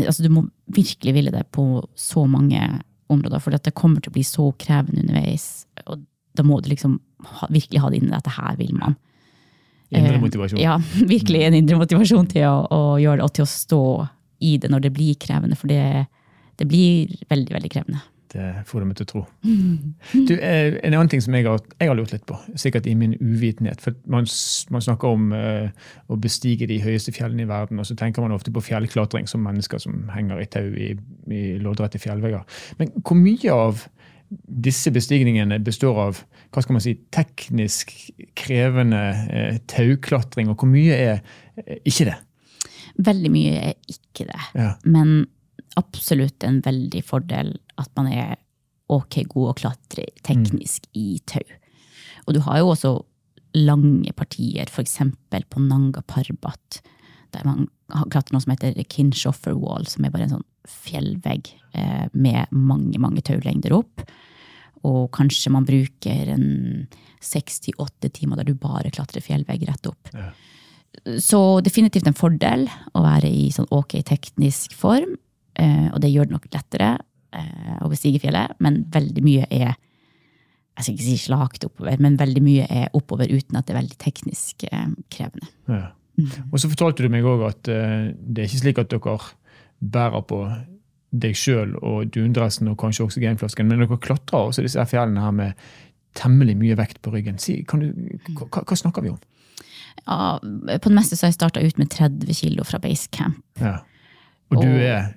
altså 0.04 0.22
Du 0.22 0.28
må 0.34 0.46
virkelig 0.66 1.14
ville 1.14 1.32
det 1.32 1.46
på 1.54 1.86
så 1.96 2.26
mange 2.28 2.60
områder, 3.08 3.40
for 3.40 3.50
det 3.54 3.74
kommer 3.76 4.00
til 4.00 4.10
å 4.12 4.16
bli 4.16 4.24
så 4.26 4.50
krevende 4.58 5.04
underveis. 5.04 5.66
Og 5.86 6.04
da 6.34 6.42
må 6.42 6.60
du 6.60 6.68
liksom 6.72 6.98
ha, 7.24 7.48
virkelig 7.52 7.80
ha 7.80 7.90
det 7.90 8.00
inni 8.00 8.10
deg 8.10 8.18
at 8.18 8.28
det 8.28 8.38
her 8.38 8.56
vil 8.58 8.74
man. 8.74 8.96
Indre 9.94 10.16
Eh, 10.16 10.20
motivasjon. 10.20 10.60
Ja, 10.60 10.78
virkelig 11.14 11.44
en 11.44 11.54
indre 11.60 11.78
motivasjon 11.78 12.26
til 12.32 12.48
å, 12.48 12.64
å 12.68 12.82
gjøre 12.98 13.20
det, 13.20 13.28
og 13.28 13.36
til 13.36 13.46
å 13.46 13.52
stå 13.52 13.82
i 14.44 14.56
det 14.58 14.70
når 14.72 14.88
det 14.88 14.92
blir 14.96 15.14
krevende. 15.20 15.56
For 15.56 15.70
det, 15.70 16.06
det 16.58 16.68
blir 16.68 17.14
veldig, 17.30 17.54
veldig 17.54 17.70
krevende. 17.72 18.02
Det 18.34 18.64
får 18.66 18.82
du 18.82 18.86
meg 18.88 18.96
til 18.98 19.06
å 19.06 19.10
tro. 19.12 19.20
Du, 20.28 20.32
eh, 20.34 20.76
en 20.82 20.94
annen 20.96 21.10
ting 21.10 21.22
som 21.22 21.34
jeg 21.36 21.46
har, 21.46 21.60
jeg 21.78 21.90
har 21.90 21.98
lurt 21.98 22.12
litt 22.14 22.24
på, 22.26 22.36
sikkert 22.58 22.88
i 22.90 22.96
min 22.98 23.14
uvitenhet 23.20 23.82
for 23.82 23.94
Man, 24.10 24.26
man 24.74 24.84
snakker 24.84 25.14
om 25.14 25.30
uh, 25.34 25.68
å 26.10 26.18
bestige 26.20 26.66
de 26.70 26.80
høyeste 26.82 27.12
fjellene 27.14 27.44
i 27.44 27.48
verden, 27.50 27.78
og 27.78 27.86
så 27.86 27.96
tenker 27.98 28.24
man 28.24 28.34
ofte 28.34 28.52
på 28.54 28.62
fjellklatring 28.64 29.28
som 29.30 29.44
mennesker 29.46 29.82
som 29.82 30.08
henger 30.14 30.42
i 30.42 30.48
tau 30.50 30.66
i, 30.74 30.92
i 31.30 31.42
loddrette 31.62 32.00
fjellvegger. 32.02 32.42
Men 32.80 32.90
hvor 33.02 33.18
mye 33.20 33.54
av 33.54 33.86
disse 34.64 34.90
bestigningene 34.94 35.60
består 35.62 36.00
av 36.08 36.22
hva 36.54 36.62
skal 36.62 36.76
man 36.76 36.84
si, 36.84 36.94
teknisk 37.14 37.92
krevende 38.38 39.02
eh, 39.30 39.60
tauklatring, 39.70 40.50
og 40.50 40.62
hvor 40.62 40.70
mye 40.70 40.96
er 40.96 41.16
eh, 41.64 41.80
ikke 41.86 42.08
det? 42.10 42.18
Veldig 43.04 43.30
mye 43.34 43.54
er 43.70 43.78
ikke 43.90 44.28
det. 44.28 44.42
Ja. 44.54 44.72
Men 44.86 45.24
absolutt 45.78 46.46
en 46.46 46.60
veldig 46.64 47.02
fordel 47.06 47.56
at 47.80 47.90
man 47.98 48.10
er 48.12 48.36
ok 48.92 49.22
god 49.32 49.50
å 49.50 49.58
klatre 49.58 50.06
teknisk 50.26 50.88
i 50.98 51.18
tau. 51.26 51.44
Og 52.26 52.36
du 52.36 52.40
har 52.44 52.60
jo 52.60 52.72
også 52.72 52.94
lange 53.54 54.12
partier, 54.16 54.66
f.eks. 54.68 54.98
på 55.30 55.62
Nanga 55.62 56.02
Parbat, 56.10 56.80
der 57.34 57.46
man 57.46 57.68
har 57.92 58.08
klatrer 58.10 58.34
noe 58.34 58.44
som 58.44 58.54
heter 58.54 58.78
Kinshoffer 58.90 59.56
Wall, 59.58 59.86
som 59.90 60.04
er 60.04 60.12
bare 60.14 60.28
en 60.28 60.36
sånn 60.36 60.46
fjellvegg 60.70 61.50
eh, 61.76 62.06
med 62.12 62.50
mange, 62.54 62.98
mange 63.02 63.22
taulengder 63.26 63.74
opp. 63.76 64.04
Og 64.84 65.06
kanskje 65.16 65.52
man 65.52 65.66
bruker 65.68 66.34
en 66.34 66.48
seks 67.24 67.62
til 67.64 67.76
åtte 67.80 68.10
timer 68.12 68.40
der 68.40 68.50
du 68.50 68.58
bare 68.58 68.92
klatrer 68.92 69.24
fjellvegg 69.24 69.64
rett 69.68 69.88
opp. 69.88 70.10
Ja. 70.12 70.30
Så 71.22 71.40
definitivt 71.64 72.06
en 72.08 72.16
fordel 72.16 72.68
å 72.94 73.02
være 73.04 73.30
i 73.30 73.48
sånn 73.54 73.70
ok 73.74 73.98
teknisk 74.06 74.74
form, 74.78 75.16
eh, 75.58 75.88
og 75.90 76.00
det 76.04 76.12
gjør 76.12 76.28
det 76.30 76.36
nok 76.36 76.50
lettere 76.54 76.94
å 77.84 77.90
bestige 77.90 78.22
fjellet, 78.22 78.54
men 78.64 78.84
veldig 78.92 79.24
mye 79.24 79.48
er 79.50 79.74
jeg 80.74 80.86
skal 80.86 80.94
ikke 80.96 81.06
si 81.06 81.18
slakt 81.22 81.64
oppover, 81.68 82.00
men 82.02 82.16
veldig 82.18 82.40
mye 82.42 82.64
er 82.66 82.94
oppover 82.98 83.30
uten 83.30 83.58
at 83.58 83.68
det 83.68 83.76
er 83.76 83.78
veldig 83.78 83.98
teknisk 84.02 84.64
eh, 84.66 84.88
krevende. 85.12 85.46
Ja. 85.70 85.92
Og 86.50 86.58
så 86.62 86.70
fortalte 86.70 87.04
du 87.04 87.10
meg 87.10 87.26
òg 87.26 87.44
at 87.46 87.70
eh, 87.70 88.10
det 88.18 88.42
er 88.42 88.50
ikke 88.50 88.62
slik 88.62 88.80
at 88.82 88.90
dere 88.90 89.16
bærer 89.78 90.24
på 90.26 90.40
deg 91.14 91.38
sjøl 91.38 91.76
og 91.78 92.10
dundressen 92.14 92.72
og 92.72 92.78
kanskje 92.82 93.06
oksygenflasken, 93.06 93.70
men 93.70 93.84
dere 93.84 94.00
klatrer 94.02 94.50
også 94.50 94.66
disse 94.66 94.82
fjellene 94.90 95.22
her 95.22 95.36
med 95.36 95.64
temmelig 96.18 96.56
mye 96.58 96.78
vekt 96.78 97.00
på 97.02 97.14
ryggen. 97.14 97.38
Si, 97.42 97.60
kan 97.70 97.82
du, 97.82 97.94
hva, 98.34 98.62
hva 98.62 98.78
snakker 98.78 99.06
vi 99.06 99.14
om? 99.14 99.20
Ja, 100.04 100.36
på 100.42 100.90
det 100.90 100.96
meste 100.96 101.14
så 101.14 101.26
har 101.26 101.32
jeg 101.32 101.38
starta 101.38 101.62
ut 101.62 101.78
med 101.78 101.90
30 101.94 102.34
kilo 102.34 102.66
fra 102.66 102.82
basecamp. 102.82 103.38
Ja. 103.62 103.78
Og 104.52 104.60
du 104.60 104.68
er 104.68 105.14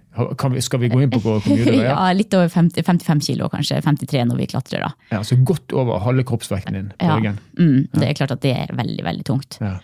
vi, 0.53 0.61
Skal 0.65 0.79
vi 0.79 0.89
gå 0.89 1.01
inn 1.03 1.11
på 1.13 1.19
hvor 1.23 1.41
mye 1.47 1.65
du 1.65 1.71
er? 1.77 1.89
Ja, 1.91 2.07
litt 2.17 2.33
over 2.37 2.49
50, 2.49 2.83
55 2.83 3.21
kilo, 3.27 3.49
kanskje. 3.53 3.81
53 3.85 4.25
når 4.29 4.37
vi 4.41 4.47
klatrer, 4.53 4.85
da. 4.87 4.91
Ja, 5.11 5.21
Så 5.23 5.37
godt 5.45 5.73
over 5.77 5.99
halve 6.05 6.23
kroppsvekten 6.27 6.73
din 6.77 6.89
på 6.97 7.05
Ja. 7.09 7.17
ryggen. 7.19 7.37
Mm, 7.59 7.87
det 7.93 8.09
er 8.09 8.13
klart 8.19 8.31
at 8.35 8.41
det 8.41 8.55
er 8.55 8.73
veldig, 8.75 9.03
veldig 9.05 9.25
tungt. 9.29 9.59
Ja. 9.61 9.77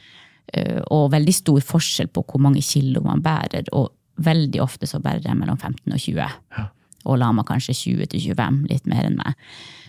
Eh, 0.54 0.82
Og 0.92 1.12
veldig 1.12 1.34
stor 1.34 1.60
forskjell 1.62 2.08
på 2.14 2.26
hvor 2.26 2.42
mange 2.42 2.62
kilo 2.62 3.02
man 3.06 3.22
bærer. 3.22 3.68
Og 3.74 3.92
veldig 4.22 4.62
ofte 4.62 4.86
så 4.90 5.00
bærer 5.02 5.24
jeg 5.26 5.38
mellom 5.40 5.58
15 5.58 5.94
og 5.94 6.00
20. 6.00 6.16
Ja. 6.58 6.68
Og 7.06 7.18
lama 7.20 7.44
kanskje 7.44 7.74
20 7.76 8.06
til 8.14 8.20
25, 8.34 8.66
litt 8.70 8.86
mer 8.88 9.04
enn 9.10 9.18
meg. 9.18 9.34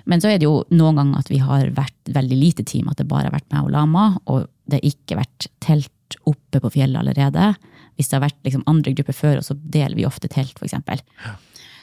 Men 0.07 0.21
så 0.21 0.29
er 0.29 0.39
det 0.39 0.45
jo 0.49 0.65
noen 0.75 0.97
ganger 0.99 1.19
at 1.23 1.29
vi 1.31 1.39
har 1.39 1.69
vært 1.73 2.11
veldig 2.13 2.37
lite 2.37 2.65
team, 2.67 2.89
at 2.91 2.99
det 2.99 3.07
bare 3.09 3.29
har 3.31 3.33
vært 3.37 3.47
meg 3.53 3.65
og 3.65 3.71
lama, 3.73 4.19
og 4.27 4.49
det 4.69 4.81
har 4.83 4.91
ikke 4.91 5.17
vært 5.21 5.47
telt 5.65 6.17
oppe 6.27 6.61
på 6.61 6.71
fjellet 6.75 6.99
allerede. 7.01 7.55
Hvis 7.95 8.11
det 8.11 8.19
har 8.19 8.25
vært 8.27 8.41
liksom 8.47 8.65
andre 8.71 8.95
grupper 8.97 9.17
før, 9.17 9.41
og 9.41 9.47
så 9.47 9.57
deler 9.59 9.97
vi 9.99 10.07
ofte 10.09 10.31
telt, 10.33 10.59
f.eks. 10.59 10.77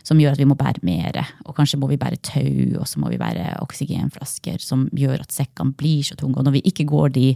Som 0.08 0.20
gjør 0.20 0.34
at 0.34 0.41
vi 0.41 0.48
må 0.50 0.58
bære 0.58 0.82
mer, 0.86 1.20
og 1.46 1.56
kanskje 1.58 1.77
må 1.80 1.88
vi 1.91 2.00
bære 2.01 2.20
tau, 2.25 2.82
og 2.82 2.88
så 2.89 3.01
må 3.03 3.12
vi 3.12 3.22
bære 3.22 3.53
oksygenflasker, 3.62 4.58
som 4.63 4.88
gjør 4.98 5.22
at 5.22 5.36
sekkene 5.36 5.77
blir 5.77 6.01
så 6.08 6.18
tunge. 6.18 6.39
Og 6.39 6.48
når 6.48 6.58
vi 6.58 6.65
ikke 6.72 6.88
går 6.89 7.13
de 7.18 7.27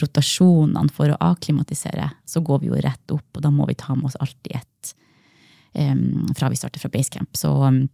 rotasjonene 0.00 0.90
for 0.94 1.12
å 1.12 1.20
akklimatisere, 1.30 2.10
så 2.28 2.42
går 2.44 2.62
vi 2.62 2.70
jo 2.70 2.82
rett 2.82 3.14
opp, 3.14 3.26
og 3.34 3.44
da 3.44 3.52
må 3.54 3.66
vi 3.70 3.78
ta 3.78 3.94
med 3.96 4.10
oss 4.10 4.18
alltid 4.20 4.58
ett 4.58 4.92
um, 5.74 6.28
fra 6.36 6.50
vi 6.50 6.58
starter 6.58 6.82
fra 6.82 6.90
basecamp. 6.92 7.36
Så, 7.36 7.50
um, 7.64 7.88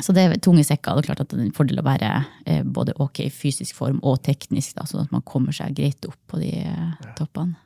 så 0.00 0.14
det 0.14 0.26
er 0.26 0.36
tunge 0.42 0.64
sekker. 0.66 0.96
Det 0.96 1.04
er 1.04 1.10
klart 1.10 1.24
at 1.24 1.32
det 1.32 1.40
er 1.40 1.46
en 1.48 1.56
fordel 1.56 1.82
å 1.82 1.86
være 1.86 2.12
uh, 2.22 2.62
både 2.64 2.96
ok 3.02 3.24
i 3.26 3.32
fysisk 3.32 3.76
form 3.78 4.00
og 4.02 4.22
teknisk, 4.26 4.76
da, 4.78 4.86
sånn 4.88 5.06
at 5.06 5.14
man 5.14 5.26
kommer 5.26 5.54
seg 5.54 5.76
greit 5.78 6.06
opp 6.08 6.20
på 6.30 6.42
de 6.42 6.52
uh, 6.66 7.10
toppene. 7.18 7.58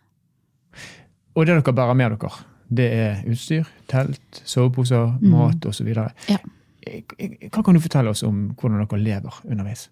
Og 1.38 1.46
det 1.46 1.54
dere 1.54 1.74
bærer 1.74 1.94
med 1.94 2.16
dere, 2.18 2.30
det 2.68 2.86
er 2.92 3.20
utstyr, 3.30 3.68
telt, 3.88 4.40
soveposer, 4.42 5.14
mat 5.22 5.68
osv. 5.70 5.86
Mm. 5.86 6.32
Ja. 6.34 6.40
Hva 7.52 7.62
kan 7.62 7.76
du 7.76 7.82
fortelle 7.84 8.10
oss 8.10 8.24
om 8.26 8.48
hvordan 8.58 8.82
dere 8.82 9.00
lever 9.04 9.38
underveis? 9.46 9.86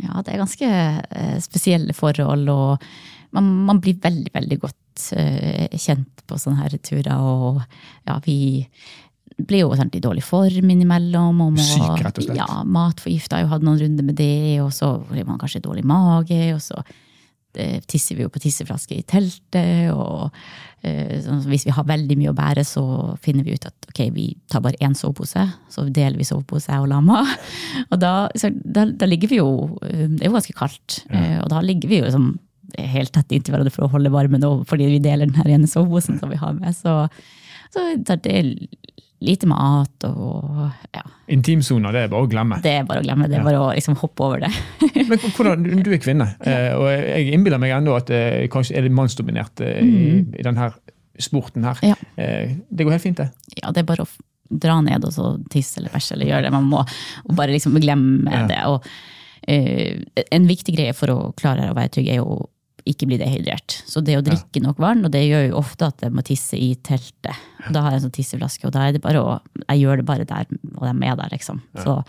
Ja, 0.00 0.18
det 0.24 0.32
er 0.32 0.40
ganske 0.40 0.66
eh, 0.66 1.36
spesielle 1.44 1.94
forhold, 1.94 2.48
og 2.50 2.90
man, 3.36 3.50
man 3.68 3.80
blir 3.84 4.00
veldig, 4.02 4.32
veldig 4.34 4.58
godt 4.62 5.06
eh, 5.14 5.76
kjent 5.78 6.24
på 6.26 6.38
sånne 6.40 6.64
her 6.64 6.76
turer. 6.82 7.12
Og 7.20 7.60
ja, 8.08 8.16
vi 8.24 8.38
blir 9.36 9.64
jo 9.64 9.76
sant, 9.78 9.94
i 9.94 10.02
dårlig 10.02 10.24
form 10.26 10.72
innimellom. 10.72 11.44
Og 11.44 11.54
må, 11.54 11.66
Syk, 11.66 12.00
rett 12.02 12.18
og 12.18 12.26
slett. 12.26 12.40
Ja, 12.40 12.64
matforgifta. 12.64 13.38
Jeg 13.38 13.48
jo 13.48 13.52
hatt 13.54 13.66
noen 13.66 13.80
runder 13.84 14.08
med 14.08 14.18
det, 14.18 14.58
og 14.64 14.72
så 14.74 14.96
blir 15.10 15.28
man 15.28 15.38
kanskje 15.40 15.62
dårlig 15.64 15.86
mage, 15.88 16.42
og 16.56 16.64
så 16.64 16.82
tisser 17.90 18.18
vi 18.18 18.24
jo 18.26 18.32
på 18.32 18.42
tisseflaske 18.42 18.96
i 18.98 19.06
teltet. 19.08 19.90
og 19.92 20.30
eh, 20.86 21.16
sånn, 21.24 21.42
Hvis 21.50 21.66
vi 21.68 21.74
har 21.74 21.88
veldig 21.88 22.18
mye 22.20 22.32
å 22.32 22.36
bære, 22.36 22.64
så 22.66 22.84
finner 23.22 23.46
vi 23.46 23.56
ut 23.56 23.66
at 23.68 23.90
ok, 23.90 24.02
vi 24.14 24.28
tar 24.50 24.62
bare 24.64 24.80
én 24.84 24.94
sovepose. 24.98 25.46
Så 25.72 25.86
deler 25.88 26.18
vi 26.20 26.28
sovepose, 26.28 26.70
jeg 26.70 26.84
og 26.84 26.92
lama. 26.92 27.24
Og 27.90 27.98
da, 28.02 28.28
så, 28.38 28.52
da, 28.64 28.86
da 28.86 29.08
ligger 29.08 29.32
vi 29.32 29.40
jo 29.40 29.50
eh, 29.86 30.06
Det 30.06 30.22
er 30.22 30.30
jo 30.30 30.38
ganske 30.38 30.56
kaldt. 30.58 31.02
ja. 31.10 31.42
Og 31.44 31.50
da 31.52 31.64
ligger 31.64 31.90
vi 31.90 32.00
jo 32.00 32.06
liksom 32.08 32.32
helt 32.78 33.10
tett 33.14 33.32
inntil 33.34 33.54
hverandre 33.54 33.72
for 33.74 33.86
å 33.86 33.90
holde 33.90 34.12
varmen, 34.14 34.44
og 34.46 34.62
fordi 34.70 34.86
vi 34.92 35.02
deler 35.02 35.26
den 35.26 35.38
her 35.40 35.48
ene 35.50 35.66
soveposen 35.66 36.20
som 36.20 36.30
vi 36.30 36.38
har 36.38 36.54
med. 36.54 36.76
Så, 36.76 37.08
så 37.74 37.86
det 37.98 38.30
er 38.30 38.52
lite 39.20 39.46
mat 39.50 40.04
og 40.08 40.70
ja. 40.96 41.02
Intimsoner, 41.30 41.92
det 41.94 42.00
er 42.06 42.08
bare 42.12 42.24
å 42.26 42.30
glemme. 42.30 42.56
Det 42.64 42.72
er 42.80 42.86
bare 42.88 43.02
å 43.02 43.04
glemme. 43.04 43.28
Det 43.30 43.36
er 43.38 43.44
bare 43.46 43.60
å 43.60 43.68
liksom 43.76 43.98
hoppe 44.00 44.24
over 44.26 44.40
det. 44.46 44.50
Men 45.10 45.18
hvordan, 45.36 45.66
du- 45.84 45.92
er 45.92 46.00
kvinne, 46.02 46.26
eh, 46.48 46.70
og 46.78 46.88
jeg 46.90 47.34
innbiller 47.36 47.60
meg 47.62 47.74
ennå 47.76 47.94
at 47.98 48.10
eh, 48.16 48.46
kanskje 48.52 48.78
er 48.80 48.88
det 48.88 48.94
mannsdominert 48.96 49.60
eh, 49.66 49.78
i, 49.84 50.00
i 50.40 50.46
denne 50.46 50.70
sporten 51.20 51.66
her. 51.68 51.78
Ja. 51.84 51.94
Det 52.16 52.86
går 52.86 52.94
helt 52.96 53.04
fint, 53.04 53.20
det. 53.20 53.28
ja, 53.60 53.70
det 53.76 53.82
er 53.82 53.88
bare 53.90 54.06
å 54.06 54.12
dra 54.50 54.80
ned 54.82 55.04
og 55.06 55.12
så 55.14 55.34
tisse 55.52 55.78
eller 55.78 55.92
bæsje 55.92 56.16
eller 56.16 56.26
gjøre 56.30 56.46
det 56.48 56.52
man 56.56 56.64
må. 56.70 56.80
Og 57.28 57.34
bare 57.38 57.52
liksom 57.54 57.76
glemme 57.82 58.32
Ja. 58.32 58.46
det. 58.48 58.62
Og, 58.72 58.88
uh, 59.46 60.24
en 60.32 60.48
viktig 60.48 60.74
greie 60.74 60.94
for 60.96 61.12
å 61.12 61.18
klare 61.38 61.68
å 61.70 61.76
være 61.76 61.92
trygg, 61.94 62.08
er 62.14 62.18
jo 62.22 62.40
ikke 62.88 63.08
bli 63.10 63.18
dehydrert. 63.20 63.80
Så 63.88 64.02
det 64.04 64.16
å 64.18 64.24
drikke 64.24 64.62
nok 64.64 64.80
vann, 64.82 65.04
og 65.06 65.12
det 65.14 65.24
gjør 65.26 65.48
jo 65.50 65.58
ofte 65.60 65.88
at 65.90 66.04
jeg 66.06 66.14
må 66.14 66.24
tisse 66.26 66.58
i 66.58 66.72
teltet. 66.86 67.36
Da 67.70 67.84
har 67.84 67.94
jeg 67.94 68.00
en 68.00 68.06
sånn 68.08 68.16
tisseflaske, 68.16 68.66
og 68.68 68.74
da 68.76 68.86
er 68.88 68.96
det 68.96 69.04
bare 69.04 69.22
å 69.24 69.38
Jeg 69.66 69.82
gjør 69.82 70.00
det 70.00 70.06
bare 70.08 70.24
der, 70.26 70.48
og 70.76 70.82
de 70.86 71.06
er 71.06 71.16
der, 71.20 71.30
liksom. 71.32 71.60
Så 71.78 72.00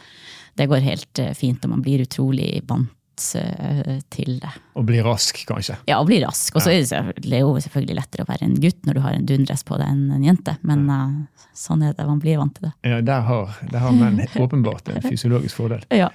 det 0.58 0.68
går 0.72 0.84
helt 0.86 1.20
eh, 1.22 1.36
fint, 1.38 1.64
og 1.66 1.72
man 1.76 1.84
blir 1.86 2.04
utrolig 2.04 2.62
vant 2.68 3.26
eh, 3.38 4.00
til 4.14 4.40
det. 4.42 4.52
Og 4.80 4.86
bli 4.88 5.02
rask, 5.06 5.38
kanskje. 5.48 5.78
Ja, 5.90 6.00
og 6.02 6.10
bli 6.10 6.20
rask. 6.24 6.56
Og 6.56 6.64
så 6.64 6.74
er 6.74 7.14
det 7.22 7.42
jo 7.44 7.54
selvfølgelig 7.62 7.98
lettere 8.00 8.26
å 8.26 8.30
være 8.32 8.48
en 8.48 8.58
gutt 8.62 8.86
når 8.88 8.98
du 8.98 9.04
har 9.06 9.18
en 9.18 9.28
dundress 9.30 9.66
på 9.68 9.80
deg 9.80 9.92
enn 9.94 10.08
en 10.18 10.28
jente, 10.28 10.58
men 10.68 10.86
eh, 10.90 11.48
sånn 11.58 11.84
er 11.88 11.96
det, 11.98 12.08
man 12.08 12.22
blir 12.24 12.42
vant 12.42 12.56
til 12.58 12.70
det. 12.70 12.74
Ja, 12.88 13.02
der 13.06 13.28
har, 13.28 13.60
der 13.72 13.86
har 13.86 13.96
menn 13.96 14.24
åpenbart 14.42 14.92
en 14.94 15.04
fysiologisk 15.06 15.62
fordel. 15.62 15.86
Ja. 16.02 16.10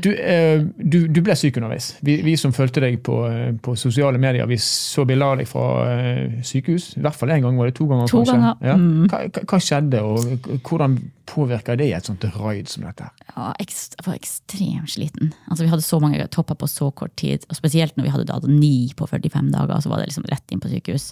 Du, 0.00 0.12
eh, 0.14 0.60
du, 0.78 1.08
du 1.10 1.18
ble 1.26 1.34
syk 1.34 1.56
underveis. 1.58 1.88
Vi, 2.06 2.20
vi 2.22 2.36
som 2.38 2.52
fulgte 2.54 2.80
deg 2.84 3.00
på, 3.04 3.16
eh, 3.26 3.48
på 3.62 3.72
sosiale 3.76 4.18
medier, 4.22 4.46
vi 4.46 4.58
så 4.62 5.02
bilder 5.08 5.32
av 5.34 5.40
deg 5.40 5.48
fra 5.50 5.64
eh, 5.90 6.36
sykehus. 6.46 6.92
I 6.96 7.02
hvert 7.02 7.18
fall 7.18 7.32
én 7.34 7.42
gang, 7.42 7.56
var 7.58 7.66
det 7.70 7.74
to 7.80 7.86
ganger? 7.90 8.06
To 8.12 8.20
kanskje? 8.22 8.36
ganger, 8.36 8.60
Ja. 8.62 8.76
mm. 8.78 9.08
Hva, 9.10 9.20
hva- 9.42 9.60
skjedde, 9.66 10.02
og 10.06 10.46
hvordan 10.68 10.94
påvirker 11.26 11.76
det 11.80 11.88
et 11.96 12.06
sånt 12.06 12.22
raid 12.36 12.70
som 12.70 12.86
dette? 12.86 13.08
Ja, 13.34 13.48
jeg 13.58 13.74
var 14.06 14.14
ekstremt 14.20 14.92
sliten. 14.94 15.32
Altså, 15.50 15.64
vi 15.66 15.72
hadde 15.72 15.82
så 15.88 15.98
mange 16.00 16.28
topper 16.30 16.54
på 16.62 16.68
så 16.70 16.92
kort 16.94 17.16
tid. 17.18 17.42
Og 17.50 17.58
spesielt 17.58 17.96
når 17.98 18.06
vi 18.06 18.12
hadde 18.14 18.28
da 18.30 18.38
ni 18.46 18.92
på 18.96 19.08
45 19.10 19.50
dager, 19.56 19.82
så 19.82 19.90
var 19.90 19.98
det 20.04 20.12
liksom 20.12 20.28
rett 20.30 20.54
inn 20.54 20.62
på 20.62 20.70
sykehus. 20.70 21.08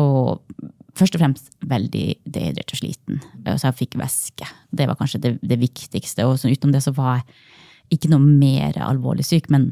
Og 0.00 0.40
først 0.96 1.14
og 1.16 1.20
fremst 1.20 1.52
veldig 1.68 2.06
dehydrert 2.24 2.72
og 2.72 2.80
sliten. 2.80 3.20
Så 3.52 3.68
jeg 3.68 3.78
fikk 3.84 3.98
væske. 4.00 4.48
Det 4.72 4.88
var 4.88 4.96
kanskje 4.96 5.20
det, 5.20 5.34
det 5.44 5.60
viktigste. 5.60 6.24
Og 6.24 6.38
så 6.40 6.48
utenom 6.48 6.72
det 6.72 6.82
så 6.84 6.92
var 6.96 7.18
jeg 7.20 7.28
ikke 7.94 8.10
noe 8.12 8.22
mer 8.22 8.76
alvorlig 8.82 9.26
syk, 9.26 9.50
men, 9.52 9.70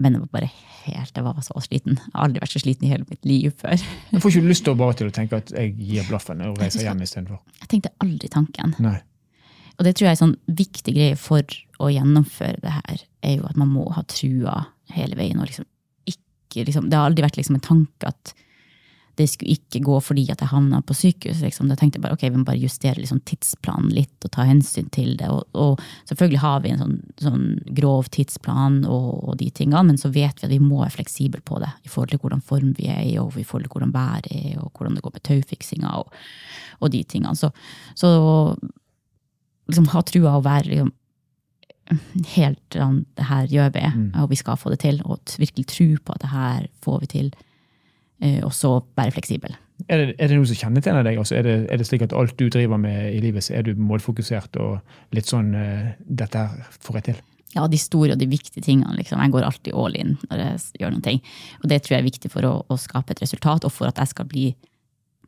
men 0.00 0.16
jeg 0.16 0.24
var 0.24 0.32
bare 0.38 0.50
helt, 0.84 1.14
jeg 1.16 1.24
var 1.24 1.40
så 1.44 1.62
sliten. 1.64 1.98
Jeg 1.98 2.12
har 2.14 2.28
aldri 2.28 2.42
vært 2.42 2.54
så 2.54 2.62
sliten 2.62 2.86
i 2.86 2.92
hele 2.92 3.08
mitt 3.08 3.24
liv 3.28 3.54
før. 3.60 3.76
Jeg 4.10 4.22
får 4.22 4.34
ikke 4.34 4.52
lyst 4.52 4.66
til 4.66 4.74
å 4.74 4.78
bare 4.78 4.98
til 5.00 5.10
å 5.10 5.14
tenke 5.14 5.40
at 5.40 5.52
jeg 5.54 5.74
gir 5.80 6.06
blaffen 6.08 6.42
og 6.44 6.60
reiser 6.60 6.86
hjem 6.86 7.04
istedenfor. 7.06 7.40
Jeg 7.62 7.70
tenkte 7.72 7.94
aldri 8.04 8.30
tanken. 8.32 8.74
Nei. 8.84 8.98
Og 9.74 9.86
det 9.86 9.96
tror 9.96 10.06
jeg 10.06 10.12
er 10.12 10.18
en 10.18 10.22
sånn 10.22 10.58
viktig 10.60 10.94
greie 10.94 11.18
for 11.18 11.56
å 11.82 11.90
gjennomføre 11.90 12.60
det 12.62 12.74
her, 12.76 13.04
er 13.26 13.38
jo 13.38 13.48
at 13.48 13.58
man 13.58 13.72
må 13.74 13.88
ha 13.96 14.04
trua 14.10 14.58
hele 14.94 15.18
veien. 15.18 15.40
og 15.40 15.48
liksom 15.48 15.66
ikke, 16.06 16.66
liksom, 16.68 16.90
Det 16.90 16.98
har 16.98 17.08
aldri 17.08 17.24
vært 17.24 17.40
liksom 17.40 17.58
en 17.58 17.68
tanke 17.72 18.12
at 18.12 18.34
det 19.18 19.26
skulle 19.30 19.54
ikke 19.54 19.80
gå 19.86 19.98
fordi 20.02 20.24
at 20.32 20.42
jeg 20.42 20.50
havna 20.50 20.80
på 20.82 20.96
sykehus. 20.96 21.42
Liksom. 21.44 21.68
Da 21.70 21.76
tenkte 21.78 21.98
jeg 21.98 22.04
bare 22.06 22.16
ok, 22.16 22.24
vi 22.26 22.40
må 22.40 22.46
bare 22.48 22.62
justere 22.62 22.98
liksom, 22.98 23.20
tidsplanen 23.28 23.92
litt 23.94 24.26
og 24.26 24.32
ta 24.34 24.46
hensyn 24.48 24.88
til 24.94 25.14
det. 25.20 25.28
Og, 25.30 25.44
og 25.54 25.82
selvfølgelig 26.10 26.42
har 26.42 26.64
vi 26.64 26.72
en 26.74 26.82
sånn, 26.82 26.96
sånn 27.22 27.44
grov 27.78 28.10
tidsplan 28.14 28.80
og, 28.84 29.10
og 29.22 29.38
de 29.42 29.50
tingene, 29.54 29.84
men 29.90 30.00
så 30.00 30.10
vet 30.14 30.42
vi 30.42 30.48
at 30.48 30.54
vi 30.54 30.60
må 30.62 30.82
være 30.82 30.96
fleksible 30.98 31.44
på 31.46 31.60
det 31.62 31.70
i 31.84 31.92
forhold 31.92 32.14
til 32.14 32.22
hvordan 32.24 32.44
form 32.44 32.74
vi 32.78 32.90
er 32.90 33.04
i, 33.04 33.14
og 33.22 33.38
i 33.38 33.46
forhold 33.46 33.68
til 33.68 33.76
hvordan 33.76 33.94
været 33.94 34.30
er, 34.34 34.58
og 34.62 34.72
hvordan 34.74 34.98
det 34.98 35.06
går 35.06 35.14
med 35.14 35.26
taufiksinga 35.30 35.94
og, 36.02 36.18
og 36.80 36.92
de 36.94 37.04
tingene. 37.06 37.38
Så, 37.38 37.52
så 37.98 38.10
liksom 39.70 39.90
ha 39.94 40.04
trua 40.04 40.36
og 40.38 40.46
være 40.48 40.70
liksom, 40.72 40.92
helt 42.34 42.76
sånn, 42.76 43.02
det 43.16 43.26
her 43.28 43.50
gjør 43.52 43.74
vi, 43.74 43.88
og 44.20 44.30
vi 44.30 44.38
skal 44.40 44.58
få 44.60 44.72
det 44.72 44.80
til. 44.84 45.00
Og 45.04 45.20
virkelig 45.38 45.66
tro 45.70 45.88
på 46.00 46.14
at 46.16 46.22
det 46.24 46.32
her 46.32 46.70
får 46.84 47.02
vi 47.04 47.10
til. 47.18 47.34
Eh, 48.24 48.40
Og 48.44 48.54
så 48.56 48.78
være 48.96 49.14
fleksibel. 49.14 49.54
Er 49.90 50.00
det, 50.00 50.14
er 50.22 50.30
det 50.30 50.38
noe 50.38 50.48
som 50.48 50.58
kjennetegner 50.58 51.04
deg? 51.04 51.18
Altså, 51.20 51.36
er, 51.36 51.46
det, 51.46 51.54
er 51.72 51.80
det 51.80 51.86
slik 51.88 52.04
at 52.06 52.14
alt 52.16 52.36
du 52.38 52.46
driver 52.48 52.78
med 52.80 53.10
i 53.12 53.20
livet, 53.20 53.44
så 53.44 53.56
er 53.58 53.66
du 53.66 53.74
målfokusert 53.76 54.56
og 54.62 55.14
litt 55.16 55.28
sånn 55.30 55.54
eh, 55.58 55.94
'Dette 56.06 56.46
får 56.80 57.00
jeg 57.00 57.06
til'? 57.10 57.22
Ja, 57.54 57.68
de 57.70 57.78
store 57.78 58.14
og 58.14 58.18
de 58.18 58.26
viktige 58.26 58.64
tingene. 58.64 58.96
Liksom. 58.98 59.20
Jeg 59.22 59.30
går 59.30 59.46
alltid 59.46 59.74
all 59.78 59.94
in 59.94 60.16
når 60.30 60.40
jeg 60.42 60.82
gjør 60.82 60.96
ting. 61.02 61.20
Og 61.62 61.68
det 61.70 61.82
tror 61.82 61.94
jeg 61.94 62.02
er 62.02 62.10
viktig 62.10 62.30
for 62.32 62.46
å, 62.48 62.54
å 62.66 62.78
skape 62.80 63.14
et 63.14 63.22
resultat, 63.22 63.66
og 63.66 63.74
for 63.74 63.90
at 63.90 64.00
jeg 64.02 64.10
skal 64.10 64.26
bli 64.30 64.48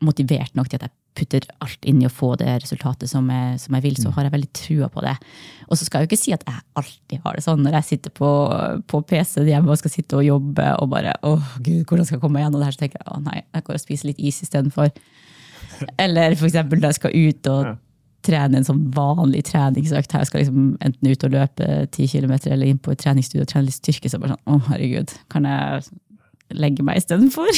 motivert 0.02 0.56
nok 0.58 0.70
til 0.70 0.80
at 0.80 0.88
jeg 0.88 1.05
putter 1.16 1.46
alt 1.64 1.86
inn 1.88 2.02
i 2.02 2.08
å 2.08 2.12
få 2.12 2.34
det 2.40 2.58
resultatet 2.62 3.10
som 3.10 3.28
jeg, 3.32 3.60
som 3.62 3.76
jeg 3.76 3.84
vil, 3.86 3.96
så 4.00 4.12
har 4.14 4.26
jeg 4.26 4.34
veldig 4.34 4.50
trua 4.56 4.88
på 4.92 5.04
det. 5.04 5.14
Og 5.66 5.78
så 5.78 5.86
skal 5.86 6.02
jeg 6.02 6.06
jo 6.06 6.10
ikke 6.12 6.20
si 6.20 6.34
at 6.36 6.44
jeg 6.46 6.64
alltid 6.80 7.24
har 7.24 7.38
det 7.38 7.44
sånn 7.46 7.64
når 7.64 7.78
jeg 7.78 7.88
sitter 7.90 8.14
på, 8.14 8.30
på 8.90 9.02
PC 9.08 9.46
hjemme 9.48 9.72
og 9.72 9.80
skal 9.80 9.94
sitte 9.94 10.20
og 10.20 10.26
jobbe 10.26 10.68
og 10.82 10.92
bare 10.92 11.16
Å, 11.26 11.32
gud, 11.58 11.82
hvordan 11.88 12.06
skal 12.06 12.18
jeg 12.18 12.22
komme 12.22 12.38
meg 12.38 12.46
gjennom 12.46 12.62
det 12.62 12.68
her? 12.68 12.76
Så 12.76 12.84
tenker 12.84 13.02
jeg 13.02 13.10
å 13.10 13.22
nei, 13.24 13.40
jeg 13.42 13.66
går 13.66 13.78
og 13.78 13.82
spiser 13.82 14.12
litt 14.12 14.22
is 14.22 14.42
istedenfor. 14.46 14.92
Eller 16.04 16.36
eksempel 16.36 16.82
da 16.82 16.92
jeg 16.92 17.00
skal 17.00 17.16
ut 17.16 17.52
og 17.52 17.74
trene 18.26 18.58
en 18.58 18.66
sånn 18.66 18.82
vanlig 18.94 19.44
treningsøkt 19.50 20.14
her, 20.14 20.24
jeg 20.24 20.30
skal 20.30 20.42
liksom 20.42 20.70
enten 20.82 21.10
ut 21.10 21.26
og 21.28 21.34
løpe 21.34 21.68
ti 21.94 22.08
kilometer 22.10 22.54
eller 22.54 22.72
inn 22.72 22.80
på 22.82 22.90
et 22.90 22.98
treningsstudio 23.02 23.44
og 23.44 23.50
trene 23.52 23.68
litt 23.68 23.78
styrke, 23.78 24.10
så 24.10 24.18
bare 24.18 24.34
sånn 24.34 24.56
å 24.56 24.58
herregud, 24.70 25.14
kan 25.32 25.46
jeg 25.46 25.84
legge 26.54 26.84
meg 26.86 27.00
istedenfor? 27.00 27.48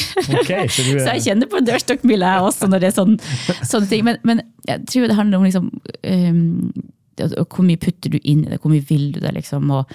Okay, 0.40 0.68
så, 0.70 0.84
du, 0.86 0.98
så 1.02 1.16
jeg 1.16 1.24
kjenner 1.26 1.50
på 1.50 1.60
en 1.60 1.66
dørstokkmila 1.68 2.38
også 2.46 2.70
når 2.70 2.84
det 2.84 2.90
er 2.90 2.96
sånn, 2.96 3.18
sånne 3.60 3.90
ting. 3.90 4.06
Men, 4.06 4.20
men, 4.28 4.44
jeg 4.68 4.84
tror 4.90 5.10
det 5.10 5.18
handler 5.18 5.40
om 5.40 5.48
liksom, 5.48 5.68
um, 6.04 6.88
det, 7.18 7.28
hvor 7.44 7.66
mye 7.66 7.80
putter 7.80 8.14
du 8.14 8.18
inn 8.22 8.44
i 8.44 8.52
det, 8.52 8.60
hvor 8.62 8.72
mye 8.72 8.84
vil 8.88 9.10
du 9.14 9.20
det, 9.22 9.32
liksom. 9.36 9.70
Og, 9.74 9.94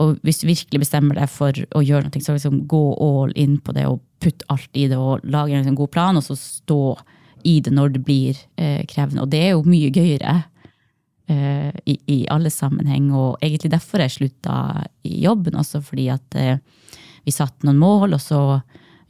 og 0.00 0.18
hvis 0.26 0.42
du 0.42 0.48
virkelig 0.50 0.82
bestemmer 0.84 1.18
deg 1.18 1.32
for 1.32 1.56
å 1.76 1.84
gjøre 1.84 2.08
noe, 2.08 2.24
så 2.24 2.36
liksom 2.36 2.62
gå 2.70 2.84
all 3.04 3.34
in 3.40 3.58
på 3.64 3.74
det 3.76 3.88
og 3.90 4.00
putt 4.20 4.44
alt 4.52 4.76
i 4.76 4.86
det 4.90 4.98
og 5.00 5.24
lage 5.24 5.56
en 5.56 5.64
liksom 5.64 5.78
god 5.80 5.92
plan, 5.94 6.20
og 6.20 6.24
så 6.26 6.36
stå 6.38 6.82
i 7.48 7.56
det 7.64 7.72
når 7.72 7.94
det 7.96 8.04
blir 8.04 8.40
eh, 8.60 8.84
krevende. 8.88 9.24
Og 9.24 9.32
det 9.32 9.42
er 9.46 9.54
jo 9.54 9.64
mye 9.64 9.92
gøyere 9.94 10.34
eh, 11.30 11.70
i, 11.88 11.96
i, 12.04 12.18
alle 12.32 12.52
sammenheng, 12.52 13.10
og 13.16 13.40
egentlig 13.40 13.72
derfor 13.72 14.04
jeg 14.04 14.16
slutta 14.18 14.56
i 15.08 15.22
jobben 15.24 15.56
også, 15.60 15.80
fordi 15.84 16.10
at 16.12 16.36
eh, 16.38 16.60
vi 17.26 17.34
satte 17.34 17.66
noen 17.66 17.80
mål, 17.80 18.16
og 18.16 18.22
så 18.22 18.40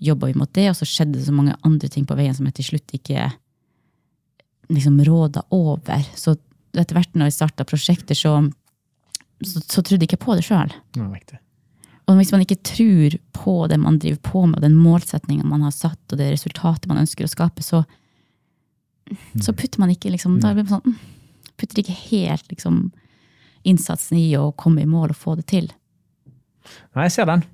jobba 0.01 0.31
vi 0.31 0.39
mot 0.41 0.53
det, 0.57 0.71
og 0.71 0.79
så 0.79 0.89
skjedde 0.89 1.19
det 1.19 1.27
så 1.27 1.35
mange 1.37 1.57
andre 1.67 1.91
ting 1.93 2.07
på 2.09 2.17
veien 2.19 2.35
som 2.37 2.49
jeg 2.49 2.57
til 2.59 2.71
slutt 2.71 2.95
ikke 2.97 3.29
liksom 4.71 4.97
råda 5.05 5.45
over. 5.55 6.07
Så 6.17 6.37
etter 6.73 6.97
hvert 6.97 7.15
når 7.19 7.31
jeg 7.31 7.37
starta 7.37 7.67
prosjekter, 7.69 8.17
så, 8.17 8.35
så, 9.43 9.61
så, 9.61 9.83
trodde 9.83 10.01
jeg 10.01 10.11
ikke 10.11 10.25
på 10.25 10.39
det 10.39 10.47
sjøl. 10.47 10.73
Og 12.11 12.19
hvis 12.19 12.33
man 12.35 12.43
ikke 12.43 12.59
tror 12.67 13.17
på 13.37 13.55
det 13.71 13.79
man 13.79 14.01
driver 14.03 14.23
på 14.27 14.45
med, 14.47 14.59
og 14.59 14.67
den 14.67 14.79
målsettinga 14.79 15.47
man 15.47 15.67
har 15.67 15.75
satt, 15.75 16.01
og 16.11 16.19
det 16.19 16.33
resultatet 16.33 16.89
man 16.91 17.03
ønsker 17.05 17.27
å 17.27 17.31
skape, 17.31 17.63
så, 17.63 17.85
så 19.39 19.55
putter 19.55 19.83
man 19.83 19.93
ikke 19.95 20.11
liksom, 20.15 20.41
da 20.43 20.55
blir 20.57 20.67
man 20.67 20.81
sånn, 20.81 20.99
putter 21.61 21.85
ikke 21.85 21.99
helt 22.09 22.49
liksom, 22.51 22.89
innsatsen 23.69 24.19
i 24.19 24.33
å 24.41 24.49
komme 24.59 24.83
i 24.83 24.91
mål 24.91 25.13
og 25.13 25.21
få 25.21 25.37
det 25.39 25.47
til. 25.53 25.71
Nei, 26.97 27.07
jeg 27.07 27.19
ser 27.19 27.31
den. 27.31 27.45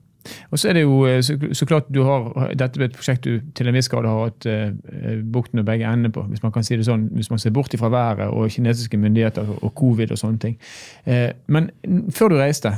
Og 0.51 0.59
så 0.59 0.71
er 0.71 0.79
det 0.79 0.83
jo 0.85 0.99
eh, 1.09 1.21
så, 1.25 1.37
så 1.53 1.69
klart 1.69 1.91
du 1.93 2.03
har 2.07 2.51
dette 2.55 2.81
er 2.81 2.89
et 2.89 2.97
prosjekt 2.97 3.27
du 3.27 3.41
til 3.57 3.69
en 3.69 3.77
viss 3.77 3.91
grad 3.93 4.09
har 4.09 4.25
hatt 4.25 4.49
eh, 4.51 5.21
bukten 5.23 5.63
og 5.63 5.69
begge 5.69 5.87
endene 5.89 6.13
på, 6.15 6.25
hvis 6.31 6.43
man 6.45 6.55
kan 6.55 6.67
si 6.67 6.79
det 6.79 6.89
sånn, 6.89 7.09
hvis 7.17 7.31
man 7.33 7.43
ser 7.43 7.55
bort 7.57 7.75
fra 7.77 7.93
været 7.93 8.29
og 8.33 8.51
kinesiske 8.53 8.99
myndigheter 9.01 9.57
og 9.61 9.73
covid 9.77 10.13
og 10.15 10.21
sånne 10.21 10.43
ting. 10.43 10.59
Eh, 11.05 11.31
men 11.53 11.71
før 12.15 12.33
du 12.35 12.41
reiste, 12.41 12.73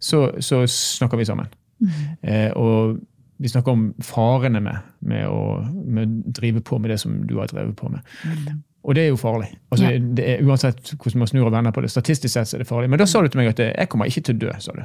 så, 0.00 0.28
så 0.40 0.66
snakker 0.70 1.18
vi 1.18 1.24
sammen. 1.28 1.52
Mm. 1.80 1.88
Uh, 2.24 2.50
og 2.56 2.98
vi 3.38 3.48
snakker 3.48 3.72
om 3.72 3.88
farene 4.00 4.60
med, 4.64 4.76
med, 5.00 5.26
å, 5.28 5.60
med, 5.84 6.20
drive 6.36 6.62
på 6.64 6.78
med 6.80 6.94
det 6.94 7.00
som 7.02 7.18
du 7.28 7.36
har 7.40 7.50
drevet 7.52 7.76
på 7.76 7.90
med. 7.92 8.00
Mm. 8.24 8.62
Og 8.86 8.94
det 8.94 9.02
er 9.02 9.08
jo 9.10 9.18
farlig. 9.18 9.48
Altså, 9.74 9.88
ja. 9.90 9.98
det 9.98 10.26
er, 10.30 10.42
uansett 10.46 10.92
hvordan 10.94 11.18
man 11.18 11.30
snur 11.30 11.48
og 11.48 11.52
vender 11.52 11.74
på 11.74 11.82
det. 11.82 11.90
Statistisk 11.90 12.30
sett 12.32 12.54
er 12.54 12.62
det 12.62 12.68
farlig. 12.68 12.90
Men 12.92 13.00
da 13.02 13.06
sa 13.10 13.18
du 13.22 13.26
til 13.28 13.40
meg 13.40 13.50
at 13.50 13.62
jeg 13.64 13.90
kommer 13.90 14.06
ikke 14.06 14.22
til 14.28 14.36
å 14.36 14.42
dø. 14.44 14.52
sa 14.62 14.74
du. 14.76 14.84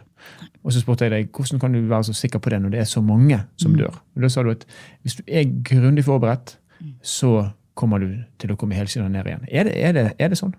Og 0.65 0.73
så 0.73 0.81
spurte 0.81 1.05
jeg 1.05 1.13
deg 1.13 1.29
hvordan 1.37 1.61
kan 1.61 1.77
du 1.77 1.83
være 1.85 2.09
så 2.09 2.15
sikker 2.17 2.41
på 2.41 2.53
det 2.53 2.61
når 2.63 2.73
det 2.73 2.81
er 2.81 2.89
så 2.89 3.03
mange 3.05 3.37
som 3.61 3.75
mm. 3.75 3.77
dør. 3.83 4.01
Og 4.17 4.25
da 4.25 4.31
sa 4.33 4.43
du 4.45 4.49
at 4.55 4.65
hvis 5.05 5.19
du 5.19 5.23
er 5.27 5.53
grundig 5.69 6.05
forberedt, 6.07 6.57
så 7.05 7.51
kommer 7.77 8.01
du 8.01 8.09
til 8.41 8.53
å 8.53 8.57
komme 8.59 8.77
helskinna 8.77 9.09
ned 9.11 9.29
igjen. 9.29 9.47
Er 9.47 9.69
det, 9.69 9.77
er, 9.77 9.93
det, 9.95 10.05
er 10.17 10.33
det, 10.33 10.39
sånn? 10.39 10.55